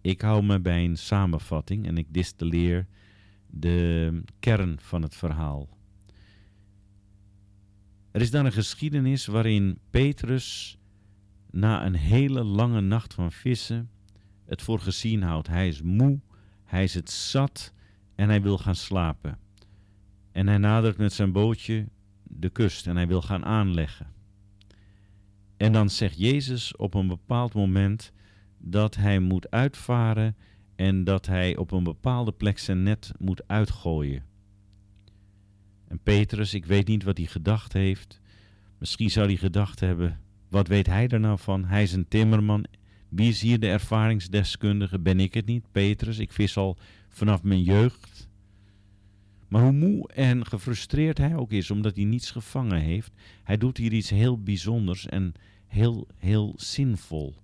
Ik 0.02 0.22
hou 0.22 0.44
me 0.44 0.60
bij 0.60 0.84
een 0.86 0.98
samenvatting 0.98 1.88
en 1.88 1.98
ik 1.98 2.08
distilleer 2.10 2.88
de 3.48 4.22
kern 4.40 4.78
van 4.80 5.02
het 5.02 5.16
verhaal. 5.16 5.70
Er 8.12 8.22
is 8.22 8.32
dan 8.32 8.46
een 8.46 8.52
geschiedenis 8.52 9.26
waarin 9.26 9.80
Petrus 9.90 10.80
na 11.52 11.86
een 11.86 11.96
hele 11.96 12.44
lange 12.44 12.82
nacht 12.82 13.14
van 13.14 13.32
vissen 13.32 13.90
het 14.46 14.62
voor 14.62 14.80
gezien 14.80 15.22
houdt. 15.22 15.48
Hij 15.48 15.68
is 15.68 15.82
moe, 15.82 16.20
hij 16.64 16.84
is 16.84 16.94
het 16.94 17.10
zat 17.10 17.74
en 18.16 18.30
hij 18.30 18.42
wil 18.42 18.58
gaan 18.58 18.76
slapen. 18.76 19.40
En 20.32 20.48
hij 20.48 20.58
nadert 20.58 20.98
met 20.98 21.14
zijn 21.14 21.32
bootje 21.32 21.88
de 22.24 22.50
kust 22.50 22.88
en 22.88 22.96
hij 22.96 23.08
wil 23.08 23.22
gaan 23.22 23.46
aanleggen. 23.46 24.08
En 25.58 25.74
dan 25.74 25.90
zegt 25.90 26.18
Jezus 26.18 26.76
op 26.76 26.94
een 26.94 27.08
bepaald 27.08 27.54
moment 27.54 28.12
dat 28.58 28.96
hij 28.96 29.20
moet 29.20 29.52
uitvaren 29.52 30.36
en 30.76 31.04
dat 31.04 31.26
hij 31.26 31.58
op 31.58 31.72
een 31.72 31.84
bepaalde 31.84 32.32
plek 32.32 32.60
zijn 32.60 32.84
net 32.84 33.12
moet 33.18 33.48
uitgooien. 33.48 34.26
En 35.88 36.00
Petrus, 36.00 36.54
ik 36.54 36.66
weet 36.66 36.88
niet 36.88 37.04
wat 37.04 37.18
hij 37.18 37.26
gedacht 37.26 37.74
heeft. 37.74 38.22
Misschien 38.78 39.10
zou 39.10 39.28
hij 39.28 39.36
gedacht 39.36 39.80
hebben, 39.80 40.20
wat 40.52 40.68
weet 40.68 40.88
hij 40.88 41.08
er 41.08 41.20
nou 41.20 41.40
van? 41.40 41.66
Hij 41.66 41.84
is 41.84 41.94
een 41.94 42.08
timmerman. 42.08 42.66
Wie 43.10 43.30
is 43.30 43.42
hier 43.42 43.60
de 43.60 43.68
ervaringsdeskundige? 43.68 45.00
Ben 45.00 45.20
ik 45.20 45.34
het 45.34 45.46
niet, 45.46 45.72
Petrus? 45.72 46.18
Ik 46.18 46.32
vis 46.32 46.58
al 46.58 46.78
vanaf 47.10 47.44
mijn 47.44 47.64
jeugd. 47.64 48.30
Maar 49.48 49.62
hoe 49.62 49.72
moe 49.72 50.08
en 50.14 50.46
gefrustreerd 50.46 51.18
hij 51.18 51.36
ook 51.36 51.52
is, 51.52 51.72
omdat 51.72 51.96
hij 51.96 52.06
niets 52.06 52.32
gevangen 52.32 52.82
heeft, 52.82 53.12
hij 53.44 53.58
doet 53.58 53.78
hier 53.78 53.94
iets 53.94 54.10
heel 54.10 54.44
bijzonders 54.44 55.06
en 55.06 55.34
heel, 55.68 56.08
heel 56.18 56.54
zinvol. 56.58 57.36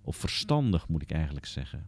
Of 0.00 0.16
verstandig 0.16 0.88
moet 0.88 1.02
ik 1.02 1.12
eigenlijk 1.12 1.46
zeggen. 1.46 1.86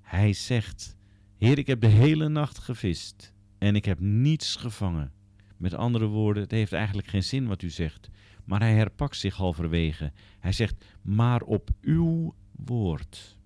Hij 0.00 0.32
zegt: 0.32 0.96
Heer, 1.36 1.58
ik 1.58 1.66
heb 1.66 1.80
de 1.80 1.86
hele 1.86 2.28
nacht 2.28 2.58
gevist 2.58 3.32
en 3.58 3.76
ik 3.76 3.84
heb 3.84 4.00
niets 4.00 4.56
gevangen. 4.56 5.12
Met 5.56 5.74
andere 5.74 6.06
woorden, 6.06 6.42
het 6.42 6.52
heeft 6.52 6.72
eigenlijk 6.72 7.08
geen 7.08 7.24
zin 7.24 7.46
wat 7.46 7.62
u 7.62 7.70
zegt. 7.70 8.10
Maar 8.50 8.60
hij 8.60 8.74
herpakt 8.74 9.16
zich 9.16 9.36
halverwege. 9.36 10.12
Hij 10.38 10.52
zegt: 10.52 10.84
Maar 11.02 11.42
op 11.42 11.70
uw 11.80 12.34
woord. 12.50 13.38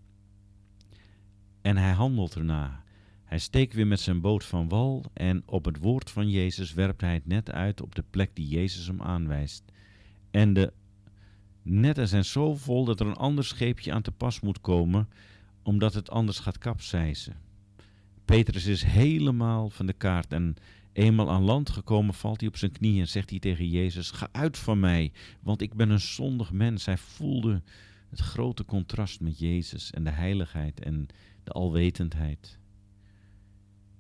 En 1.61 1.77
hij 1.77 1.93
handelt 1.93 2.35
erna. 2.35 2.85
Hij 3.25 3.39
steekt 3.39 3.75
weer 3.75 3.87
met 3.87 4.01
zijn 4.01 4.21
boot 4.21 4.45
van 4.45 4.69
wal 4.69 5.05
en 5.13 5.43
op 5.47 5.65
het 5.65 5.79
woord 5.79 6.11
van 6.11 6.31
Jezus 6.31 6.73
werpt 6.73 7.01
hij 7.01 7.15
het 7.15 7.27
net 7.27 7.51
uit 7.51 7.81
op 7.81 7.95
de 7.95 8.05
plek 8.11 8.31
die 8.35 8.49
Jezus 8.49 8.87
hem 8.87 9.03
aanwijst. 9.03 9.65
En 10.31 10.53
de 10.53 10.73
netten 11.63 12.09
zijn 12.09 12.25
zo 12.25 12.55
vol 12.55 12.85
dat 12.85 13.01
er 13.01 13.07
een 13.07 13.17
ander 13.17 13.45
scheepje 13.45 13.93
aan 13.93 14.03
te 14.03 14.13
pas 14.13 14.41
moet 14.41 14.61
komen, 14.61 15.09
omdat 15.63 15.95
het 15.95 16.11
anders 16.11 16.39
gaat 16.39 16.59
kapseizen. 16.59 17.37
Petrus 18.25 18.67
is 18.67 18.83
helemaal 18.83 19.71
van 19.71 19.87
de 19.87 19.93
kaart 19.93 20.33
en 20.33 20.57
eenmaal 20.95 21.31
aan 21.31 21.43
land 21.43 21.71
gekomen 21.71 22.15
valt 22.15 22.41
hij 22.41 22.49
op 22.49 22.57
zijn 22.57 22.73
knieën 22.73 23.01
en 23.01 23.09
zegt 23.09 23.31
hij 23.31 23.39
tegen 23.39 23.69
Jezus, 23.69 24.11
ga 24.11 24.29
uit 24.33 24.59
van 24.59 24.81
mij, 24.81 25.13
want 25.41 25.61
ik 25.61 25.75
ben 25.75 25.91
een 25.91 26.01
zondig 26.01 26.53
mens. 26.53 26.85
Hij 26.85 26.99
voelde 26.99 27.63
het 28.11 28.21
grote 28.21 28.65
contrast 28.65 29.21
met 29.21 29.39
Jezus 29.39 29.91
en 29.91 30.05
de 30.05 30.11
heiligheid 30.11 30.81
en 30.81 31.07
de 31.45 31.51
alwetendheid. 31.51 32.59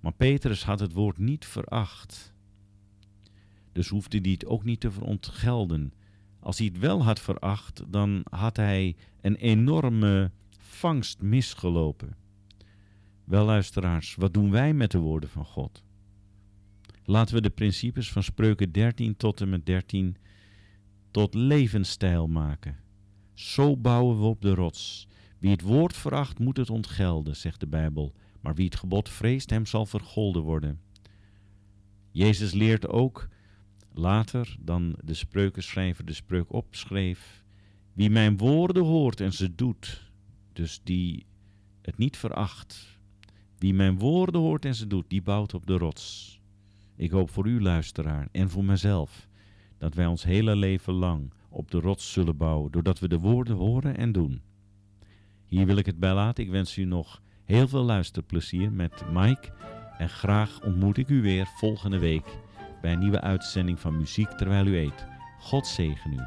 Maar 0.00 0.12
Petrus 0.12 0.64
had 0.64 0.80
het 0.80 0.92
woord 0.92 1.18
niet 1.18 1.44
veracht. 1.44 2.34
Dus 3.72 3.88
hoefde 3.88 4.18
hij 4.18 4.30
het 4.30 4.46
ook 4.46 4.64
niet 4.64 4.80
te 4.80 4.90
verontgelden. 4.90 5.92
Als 6.40 6.58
hij 6.58 6.66
het 6.66 6.78
wel 6.78 7.04
had 7.04 7.20
veracht, 7.20 7.82
dan 7.88 8.20
had 8.30 8.56
hij 8.56 8.96
een 9.20 9.36
enorme 9.36 10.30
vangst 10.58 11.22
misgelopen. 11.22 12.16
Wel 13.24 13.44
luisteraars, 13.44 14.14
wat 14.14 14.34
doen 14.34 14.50
wij 14.50 14.74
met 14.74 14.90
de 14.90 14.98
woorden 14.98 15.28
van 15.28 15.44
God? 15.44 15.82
Laten 17.06 17.34
we 17.34 17.40
de 17.40 17.50
principes 17.50 18.12
van 18.12 18.22
Spreuken 18.22 18.72
13 18.72 19.16
tot 19.16 19.40
en 19.40 19.48
met 19.48 19.66
13 19.66 20.16
tot 21.10 21.34
levensstijl 21.34 22.26
maken. 22.26 22.76
Zo 23.34 23.76
bouwen 23.76 24.18
we 24.18 24.24
op 24.24 24.42
de 24.42 24.54
rots. 24.54 25.08
Wie 25.38 25.50
het 25.50 25.62
woord 25.62 25.96
veracht, 25.96 26.38
moet 26.38 26.56
het 26.56 26.70
ontgelden, 26.70 27.36
zegt 27.36 27.60
de 27.60 27.66
Bijbel. 27.66 28.14
Maar 28.40 28.54
wie 28.54 28.64
het 28.64 28.76
gebod 28.76 29.08
vreest, 29.08 29.50
hem 29.50 29.66
zal 29.66 29.86
vergolden 29.86 30.42
worden. 30.42 30.80
Jezus 32.10 32.52
leert 32.52 32.88
ook 32.88 33.28
later 33.92 34.56
dan 34.60 34.96
de 35.04 35.14
spreukenschrijver 35.14 36.04
de 36.04 36.12
spreuk 36.12 36.52
opschreef: 36.52 37.44
Wie 37.92 38.10
mijn 38.10 38.36
woorden 38.36 38.82
hoort 38.82 39.20
en 39.20 39.32
ze 39.32 39.54
doet, 39.54 40.10
dus 40.52 40.80
die 40.84 41.26
het 41.82 41.98
niet 41.98 42.16
veracht. 42.16 42.98
Wie 43.58 43.74
mijn 43.74 43.98
woorden 43.98 44.40
hoort 44.40 44.64
en 44.64 44.74
ze 44.74 44.86
doet, 44.86 45.04
die 45.08 45.22
bouwt 45.22 45.54
op 45.54 45.66
de 45.66 45.76
rots. 45.76 46.40
Ik 46.96 47.10
hoop 47.10 47.30
voor 47.30 47.46
u, 47.46 47.62
luisteraar, 47.62 48.28
en 48.32 48.50
voor 48.50 48.64
mezelf, 48.64 49.28
dat 49.78 49.94
wij 49.94 50.06
ons 50.06 50.24
hele 50.24 50.56
leven 50.56 50.92
lang 50.92 51.32
op 51.48 51.70
de 51.70 51.80
rots 51.80 52.12
zullen 52.12 52.36
bouwen, 52.36 52.72
doordat 52.72 52.98
we 52.98 53.08
de 53.08 53.18
woorden 53.18 53.56
horen 53.56 53.96
en 53.96 54.12
doen. 54.12 54.42
Hier 55.46 55.66
wil 55.66 55.76
ik 55.76 55.86
het 55.86 55.98
bij 55.98 56.14
laten. 56.14 56.44
Ik 56.44 56.50
wens 56.50 56.76
u 56.76 56.84
nog 56.84 57.22
heel 57.44 57.68
veel 57.68 57.82
luisterplezier 57.82 58.72
met 58.72 59.02
Mike 59.12 59.52
En 59.98 60.08
graag 60.08 60.60
ontmoet 60.62 60.96
ik 60.96 61.08
u 61.08 61.22
weer 61.22 61.46
volgende 61.56 61.98
week 61.98 62.38
bij 62.80 62.92
een 62.92 62.98
nieuwe 62.98 63.20
uitzending 63.20 63.80
van 63.80 63.96
Muziek 63.96 64.28
Terwijl 64.28 64.66
U 64.66 64.76
Eet. 64.76 65.06
God 65.40 65.66
zegen 65.66 66.12
u. 66.12 66.18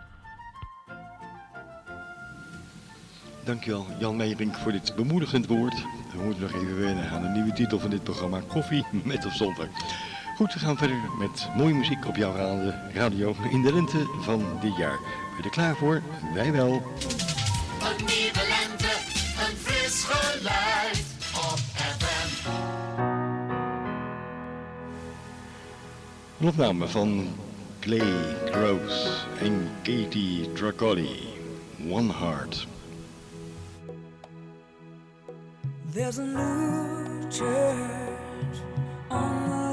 Dankjewel 3.43 3.85
Jan 3.99 4.15
Meijering 4.15 4.55
voor 4.55 4.71
dit 4.71 4.93
bemoedigend 4.95 5.47
woord. 5.47 5.75
We 6.15 6.23
moeten 6.23 6.41
nog 6.41 6.53
even 6.53 6.79
wennen 6.79 7.09
aan 7.09 7.21
de 7.21 7.27
nieuwe 7.27 7.53
titel 7.53 7.79
van 7.79 7.89
dit 7.89 8.03
programma. 8.03 8.41
Koffie 8.47 8.85
met 9.03 9.25
of 9.25 9.33
zonder. 9.33 9.69
Goed, 10.37 10.53
we 10.53 10.59
gaan 10.59 10.77
verder 10.77 10.97
met 11.19 11.49
mooie 11.55 11.73
muziek 11.73 12.05
op 12.07 12.15
jouw 12.15 12.35
ra- 12.35 12.81
radio 12.93 13.35
in 13.49 13.61
de 13.61 13.73
lente 13.73 14.05
van 14.21 14.43
dit 14.61 14.75
jaar. 14.77 14.97
Ben 14.99 15.37
je 15.37 15.43
er 15.43 15.49
klaar 15.49 15.75
voor? 15.75 16.01
Wij 16.33 16.51
wel. 16.51 16.71
Een 16.71 18.05
nieuwe 18.05 18.45
lente, 18.47 18.93
een 19.49 19.57
fris 19.57 20.03
geluid 20.03 21.05
op 21.35 21.57
FM. 21.73 22.49
Een 26.39 26.47
opname 26.47 26.87
van 26.87 27.27
Clay 27.79 28.35
Gross 28.51 29.25
en 29.41 29.69
Katie 29.83 30.51
Dracolli. 30.51 31.19
One 31.89 32.13
Heart. 32.13 32.67
There's 35.93 36.17
a 36.19 36.23
new 36.23 37.31
church 37.31 38.61
on 39.09 39.49
the 39.49 39.66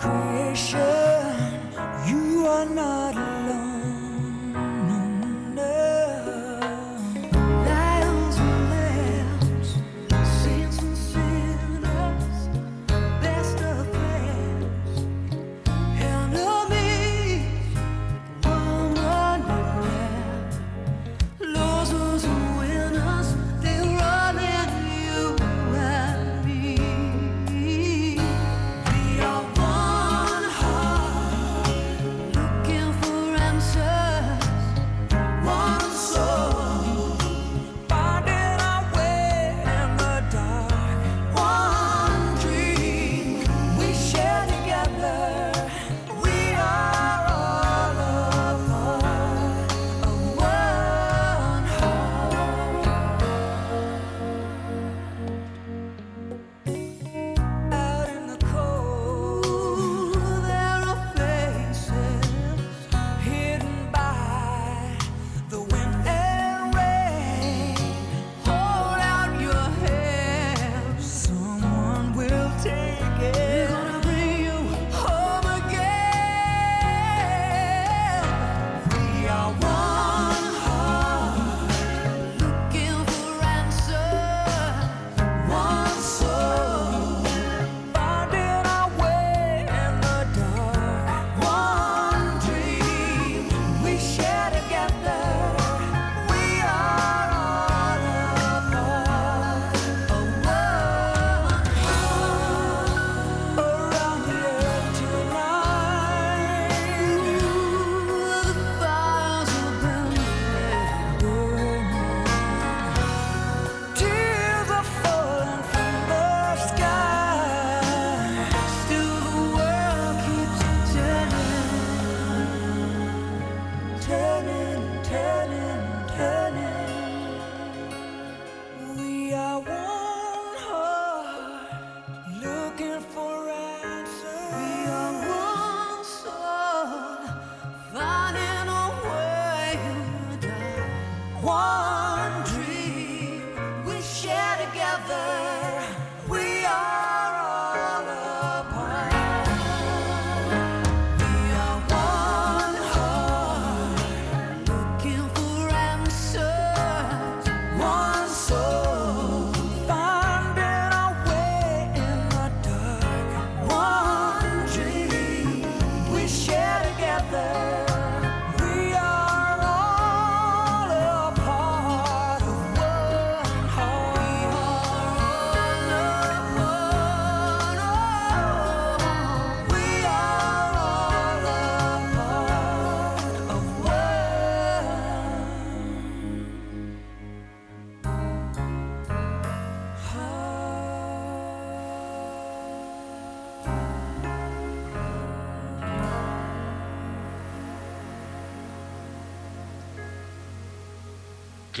creation. 0.00 1.60
You 2.06 2.46
are 2.46 2.66
not 2.66 3.29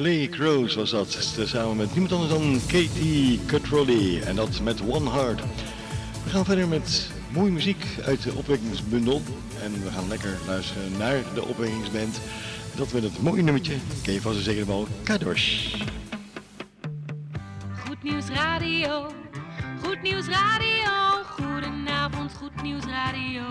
Clay 0.00 0.28
Crows 0.28 0.74
was 0.74 0.90
dat, 0.90 1.18
samen 1.44 1.76
met 1.76 1.90
niemand 1.90 2.12
anders 2.12 2.30
dan 2.30 2.60
Katie 2.66 3.40
Cutrolli. 3.46 4.20
En 4.20 4.36
dat 4.36 4.60
met 4.60 4.80
One 4.88 5.10
Heart. 5.10 5.40
We 6.24 6.30
gaan 6.30 6.44
verder 6.44 6.68
met 6.68 7.10
mooie 7.32 7.50
muziek 7.50 7.84
uit 8.04 8.22
de 8.22 8.32
opwekkingsbundel. 8.34 9.22
En 9.62 9.72
we 9.84 9.90
gaan 9.90 10.08
lekker 10.08 10.38
luisteren 10.46 10.96
naar 10.98 11.22
de 11.34 11.44
opwekkingsband. 11.44 12.20
Dat 12.76 12.92
met 12.92 13.02
het 13.02 13.22
mooie 13.22 13.42
nummertje, 13.42 13.74
ken 14.02 14.12
je 14.12 14.20
vast 14.20 14.36
en 14.36 14.44
zeker 14.44 14.66
wel, 14.66 14.86
Kadosh. 15.02 15.74
Goed 17.86 18.02
nieuws 18.02 18.28
radio. 18.28 19.12
Goed 19.82 20.02
nieuws 20.02 20.26
radio. 20.26 20.90
Goedenavond, 21.36 22.32
goed 22.32 22.62
nieuws 22.62 22.84
radio. 22.84 23.42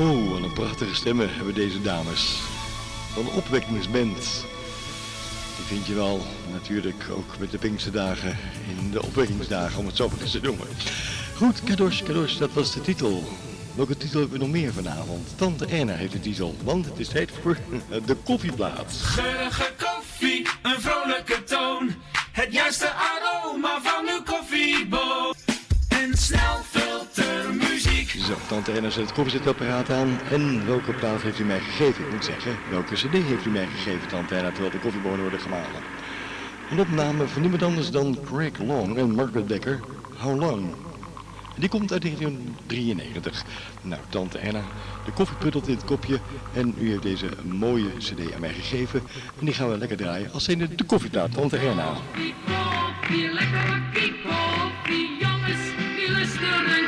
Oh, 0.00 0.30
wat 0.30 0.42
een 0.42 0.52
prachtige 0.52 0.94
stemmen 0.94 1.34
hebben 1.34 1.54
deze 1.54 1.82
dames. 1.82 2.40
Van 3.12 3.26
een 3.26 3.32
opwekkingsband. 3.32 4.44
Die 5.56 5.64
vind 5.66 5.86
je 5.86 5.94
wel 5.94 6.20
natuurlijk 6.52 7.04
ook 7.10 7.38
met 7.38 7.50
de 7.50 7.58
Pinksterdagen 7.58 8.38
in 8.78 8.90
de 8.90 9.02
opwekkingsdagen, 9.02 9.78
om 9.78 9.86
het 9.86 9.96
zo 9.96 10.08
maar 10.08 10.20
eens 10.20 10.30
te 10.30 10.40
noemen. 10.40 10.66
Goed, 11.36 11.64
Kadosh, 11.64 12.02
Kadosh, 12.02 12.36
dat 12.36 12.52
was 12.52 12.72
de 12.72 12.80
titel. 12.80 13.24
Welke 13.74 13.96
titel 13.96 14.20
hebben 14.20 14.38
we 14.38 14.44
nog 14.44 14.54
meer 14.54 14.72
vanavond? 14.72 15.28
Tante 15.36 15.66
Erna 15.66 15.92
heeft 15.92 16.12
de 16.12 16.20
titel, 16.20 16.54
want 16.62 16.84
het 16.86 16.98
is 16.98 17.08
tijd 17.08 17.30
voor 17.42 17.56
de 18.06 18.14
koffieplaat. 18.24 18.92
Geurige 19.02 19.72
koffie, 19.78 20.48
een 20.62 20.80
vrolijke 20.80 21.44
toon. 21.44 21.94
Het 22.32 22.52
juiste 22.52 22.90
aroma 22.90 23.80
van 23.82 24.08
uw 24.08 24.22
koffieboot. 24.22 25.19
Erna 28.74 28.90
zet 28.90 29.02
het 29.02 29.12
koffiezetapparaat 29.12 29.90
aan. 29.90 30.18
En 30.30 30.66
welke 30.66 30.92
plaat 30.92 31.22
heeft 31.22 31.38
u 31.38 31.44
mij 31.44 31.60
gegeven? 31.60 32.04
Ik 32.04 32.12
moet 32.12 32.24
zeggen, 32.24 32.56
welke 32.70 32.94
cd 32.94 33.12
heeft 33.12 33.46
u 33.46 33.50
mij 33.50 33.66
gegeven, 33.66 34.08
Tante 34.08 34.34
Erna, 34.34 34.50
terwijl 34.50 34.70
de 34.70 34.78
koffiebonen 34.78 35.20
worden 35.20 35.40
gemalen? 35.40 35.82
Een 36.70 36.80
opname 36.80 37.28
van 37.28 37.40
niemand 37.40 37.62
anders 37.62 37.90
dan 37.90 38.18
Craig 38.24 38.58
Long 38.58 38.96
en 38.96 39.14
Margaret 39.14 39.48
Dekker, 39.48 39.80
How 40.16 40.40
Long? 40.40 40.74
Die 41.56 41.68
komt 41.68 41.92
uit 41.92 42.02
1993. 42.02 43.44
Nou, 43.82 44.00
Tante 44.08 44.38
Erna, 44.38 44.62
de 45.04 45.12
koffie 45.12 45.36
pruttelt 45.36 45.68
in 45.68 45.74
het 45.74 45.84
kopje 45.84 46.20
en 46.52 46.74
u 46.78 46.88
heeft 46.90 47.02
deze 47.02 47.28
mooie 47.42 47.90
cd 47.98 48.34
aan 48.34 48.40
mij 48.40 48.52
gegeven. 48.52 49.02
En 49.38 49.44
die 49.44 49.54
gaan 49.54 49.70
we 49.70 49.78
lekker 49.78 49.96
draaien 49.96 50.32
als 50.32 50.44
zijnde 50.44 50.74
de 50.74 50.84
koffieplaat, 50.84 51.32
Tante 51.32 51.56
Erna. 51.56 51.84
Koffie, 51.84 52.34
koffie, 52.46 53.32
lekker 53.32 53.66
bakkie 53.66 54.14
koffie, 54.22 55.16
jongens, 55.18 55.62
die 55.96 56.79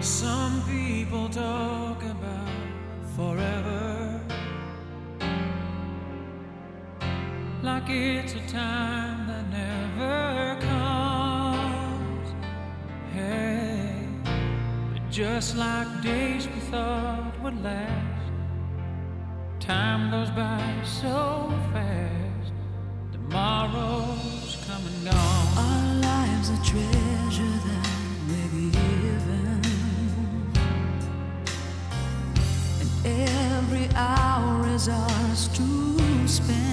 Some 0.00 0.62
people 0.62 1.28
talk 1.28 2.00
about 2.04 2.48
forever 3.16 4.20
like 7.62 7.90
it's 7.90 8.34
a 8.34 8.46
time 8.46 9.26
that 9.26 9.44
never 9.50 10.60
comes. 10.60 12.28
Hey, 13.12 14.06
but 14.92 15.10
just 15.10 15.56
like 15.56 15.88
days 16.02 16.46
we 16.46 16.60
thought 16.70 17.34
would 17.42 17.60
last, 17.64 18.30
time 19.58 20.12
goes 20.12 20.30
by 20.30 20.62
so 20.84 21.52
fast. 21.72 22.52
Tomorrow's 23.10 24.56
come 24.64 24.82
and 24.86 25.04
gone. 25.10 25.58
Our 25.58 25.94
lives 26.08 26.50
a 26.50 26.56
treasure 26.64 27.58
that 27.66 27.77
every 33.70 33.94
hour 33.96 34.66
is 34.68 34.88
ours 34.88 35.48
to 35.48 36.26
spend. 36.26 36.67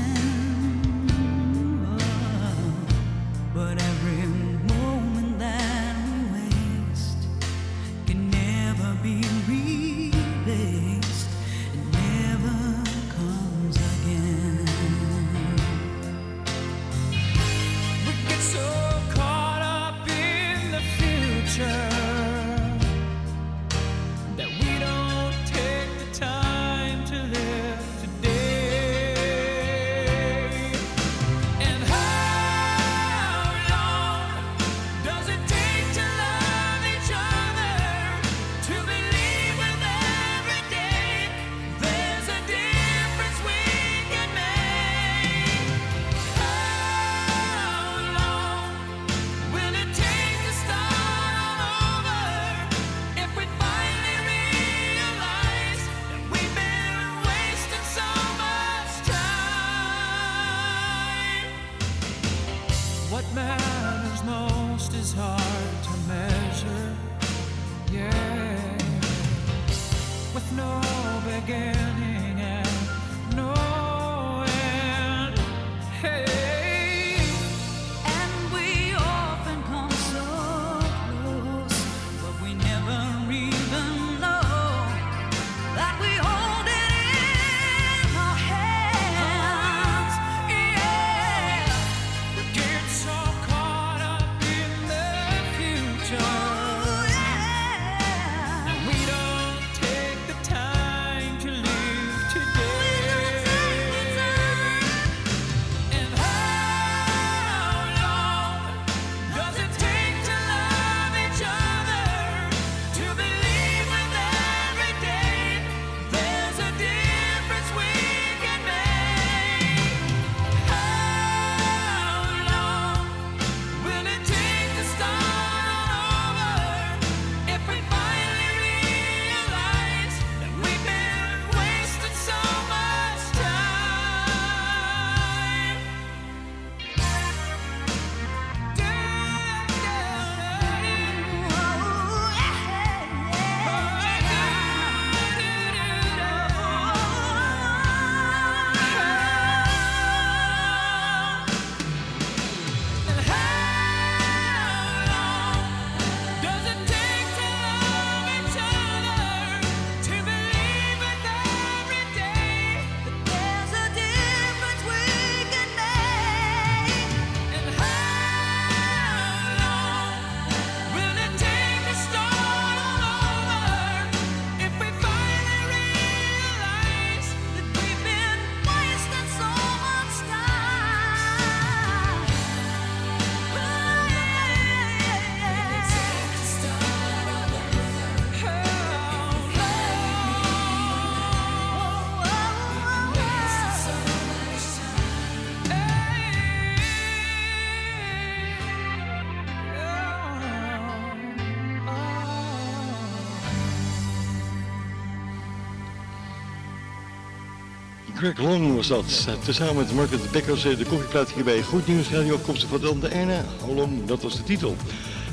Greg 208.26 208.38
Long 208.38 208.76
was 208.76 208.88
dat. 208.88 209.28
Tezamen 209.43 209.76
met 209.76 209.93
Market 209.93 210.32
Bekkers 210.32 210.61
de 210.61 210.86
koffieplaat 210.89 211.32
hier 211.32 211.43
bij 211.43 211.61
Goed 211.61 211.88
Nieuws 211.88 212.09
Radio 212.09 212.36
afkomstig 212.36 212.69
van 212.69 212.82
Dan 212.82 212.99
de 212.99 213.07
Erne. 213.07 213.41
Holom, 213.59 214.05
dat 214.05 214.21
was 214.21 214.36
de 214.36 214.43
titel. 214.43 214.76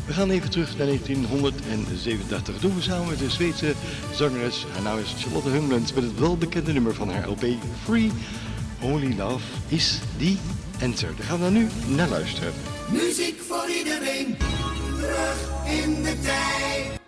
We 0.07 0.12
gaan 0.12 0.30
even 0.30 0.51
terug 0.51 0.76
naar 0.76 0.86
1987. 0.86 2.61
Dat 2.61 2.74
we 2.74 2.82
samen 2.82 3.09
met 3.09 3.18
de 3.18 3.30
Zweedse 3.30 3.74
zangeres. 4.14 4.66
Haar 4.72 4.82
naam 4.82 4.99
is 4.99 5.14
Charlotte 5.18 5.49
Humland 5.49 5.95
met 5.95 6.05
het 6.05 6.18
welbekende 6.18 6.72
nummer 6.72 6.95
van 6.95 7.11
haar 7.11 7.28
LP 7.28 7.45
Free. 7.84 8.11
Holy 8.78 9.14
Love 9.18 9.45
is 9.68 9.99
the 10.18 10.36
answer. 10.82 11.16
Daar 11.16 11.26
gaan 11.26 11.45
we 11.45 11.51
nu 11.51 11.68
naar 11.86 12.09
luisteren. 12.09 12.53
Muziek 12.90 13.40
voor 13.49 13.68
iedereen. 13.78 14.36
Terug 14.99 15.49
in 15.64 16.03
de 16.03 16.18
tijd. 16.22 17.02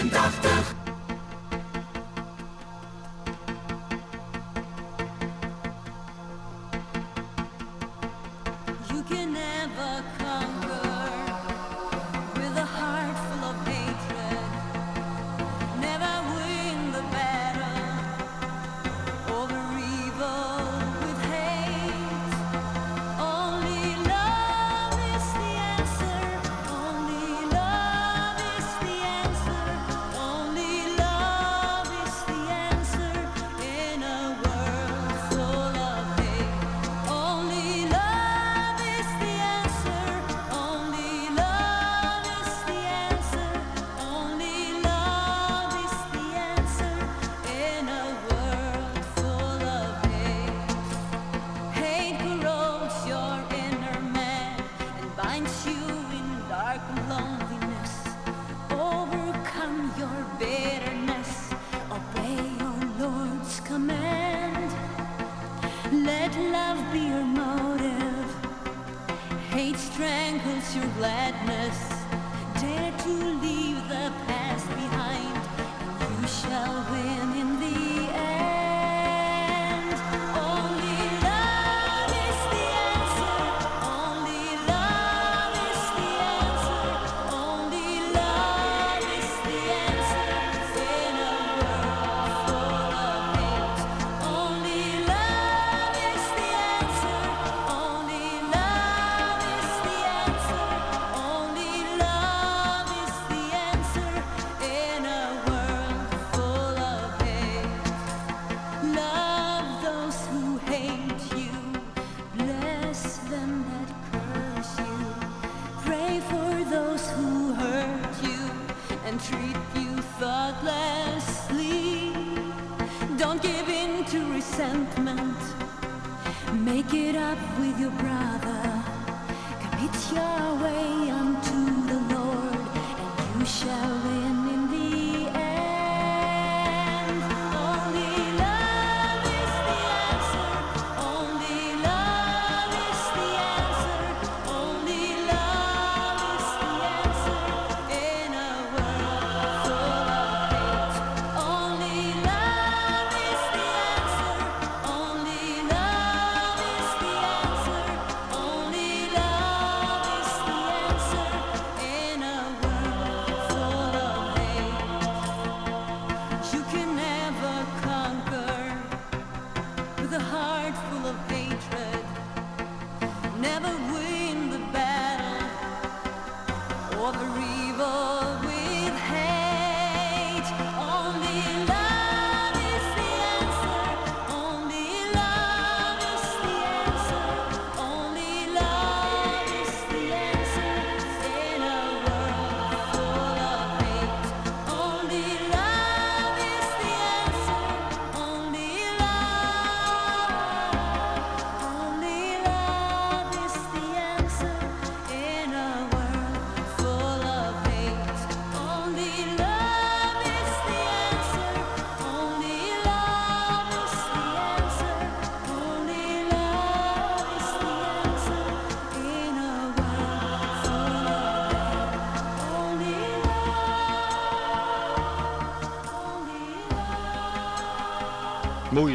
Gedachten. 0.00 0.59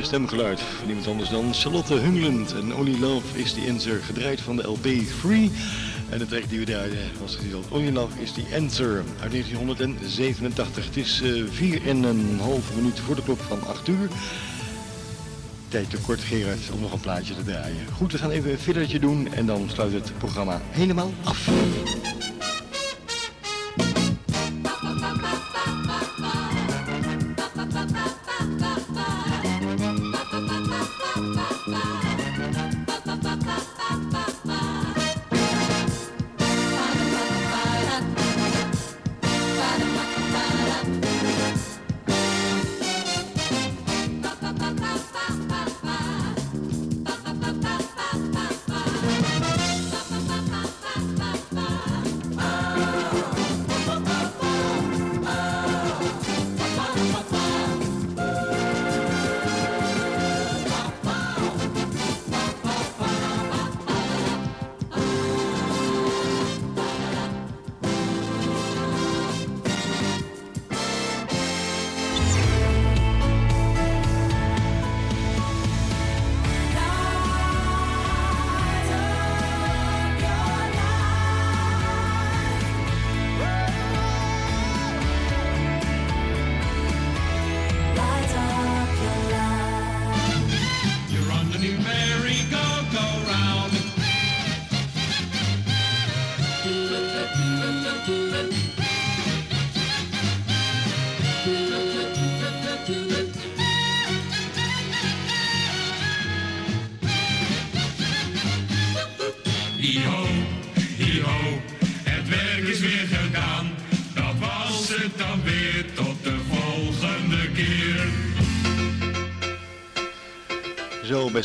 stemgeluid 0.02 0.62
niemand 0.86 1.08
anders 1.08 1.30
dan 1.30 1.54
Charlotte 1.54 1.94
Hungland. 1.94 2.54
En 2.54 2.76
Only 2.76 3.00
Love 3.00 3.40
is 3.40 3.54
die 3.54 3.70
answer, 3.70 4.02
gedraaid 4.04 4.42
van 4.42 4.56
de 4.56 4.64
LB3. 4.64 5.28
En 6.10 6.18
de 6.18 6.26
track 6.26 6.50
die 6.50 6.60
we 6.60 6.66
daar 6.66 6.88
was 7.22 7.36
getiteld 7.36 7.66
Only 7.70 7.92
Love 7.92 8.22
is 8.22 8.34
die 8.34 8.46
answer 8.56 9.04
uit 9.22 9.32
1987. 9.32 10.86
Het 10.86 10.98
is 10.98 11.22
eh, 11.22 11.80
4,5 11.80 11.86
en 11.86 12.04
een 12.04 12.40
half 12.40 12.76
minuut 12.76 13.00
voor 13.00 13.16
de 13.16 13.24
klok 13.24 13.40
van 13.40 13.68
8 13.68 13.88
uur. 13.88 14.10
Tijd 15.68 15.90
te 15.90 15.98
kort, 15.98 16.20
Gerard, 16.20 16.70
om 16.74 16.82
nog 16.82 16.94
een 16.94 17.00
plaatje 17.00 17.36
te 17.36 17.44
draaien. 17.44 17.86
Goed, 17.94 18.12
we 18.12 18.18
gaan 18.18 18.32
even 18.32 18.52
een 18.52 18.58
fillertje 18.58 19.00
doen 19.00 19.34
en 19.34 19.46
dan 19.46 19.70
sluit 19.74 19.94
het 19.94 20.18
programma 20.18 20.62
helemaal 20.70 21.14
af. 21.24 21.50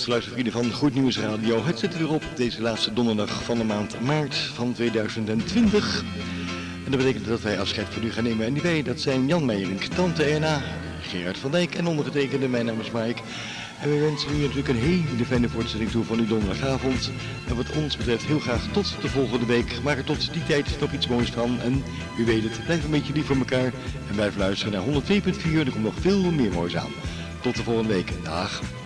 Beste 0.01 0.19
luistervrienden 0.19 0.63
van 0.63 0.73
Goed 0.79 0.95
Nieuws 0.95 1.19
Radio. 1.19 1.65
Het 1.65 1.79
zit 1.79 1.93
er 1.93 1.99
weer 1.99 2.13
op 2.13 2.23
deze 2.35 2.63
laatste 2.63 2.93
donderdag 2.93 3.43
van 3.45 3.59
de 3.59 3.65
maand 3.65 4.01
maart 4.01 4.35
van 4.35 4.73
2020. 4.73 6.05
En 6.85 6.91
dat 6.91 6.97
betekent 6.97 7.27
dat 7.27 7.41
wij 7.41 7.61
afscheid 7.61 7.87
van 7.91 8.05
u 8.05 8.11
gaan 8.13 8.25
nemen. 8.25 8.47
En 8.47 8.53
die 8.53 8.63
wij, 8.63 8.83
dat 8.83 9.01
zijn 9.01 9.27
Jan 9.27 9.45
Meijerink, 9.45 9.83
Tante 9.83 10.25
Erna, 10.25 10.63
Gerard 11.03 11.39
van 11.39 11.51
Dijk 11.51 11.75
en 11.75 11.87
ondergetekende. 11.87 12.49
Mijn 12.49 12.67
naam 12.67 12.81
is 12.81 12.91
Mike. 12.91 13.23
En 13.81 13.91
we 13.91 13.99
wensen 13.99 14.31
u 14.35 14.41
natuurlijk 14.41 14.69
een 14.69 14.77
hele 14.77 15.25
fijne 15.25 15.49
voortzetting 15.49 15.91
toe 15.91 16.05
van 16.05 16.19
uw 16.19 16.27
donderdagavond. 16.27 17.11
En 17.49 17.57
wat 17.57 17.77
ons 17.77 17.97
betreft 17.97 18.25
heel 18.25 18.41
graag 18.41 18.67
tot 18.73 18.95
de 19.01 19.09
volgende 19.09 19.47
week. 19.47 19.83
Maak 19.83 19.99
er 19.99 20.05
tot 20.05 20.33
die 20.33 20.45
tijd 20.45 20.81
nog 20.81 20.93
iets 20.93 21.09
moois 21.09 21.31
van. 21.31 21.61
En 21.61 21.83
u 22.19 22.25
weet 22.25 22.43
het, 22.43 22.65
blijf 22.65 22.85
een 22.85 22.91
beetje 22.91 23.13
lief 23.13 23.27
voor 23.27 23.37
elkaar. 23.37 23.73
En 24.09 24.15
blijf 24.15 24.37
luisteren 24.37 24.73
naar 24.73 25.03
102.4. 25.03 25.13
Er 25.53 25.71
komt 25.71 25.85
nog 25.85 25.95
veel 26.01 26.31
meer 26.31 26.53
moois 26.53 26.77
aan. 26.77 26.93
Tot 27.41 27.57
de 27.57 27.63
volgende 27.63 27.93
week. 27.93 28.13
Dag. 28.25 28.80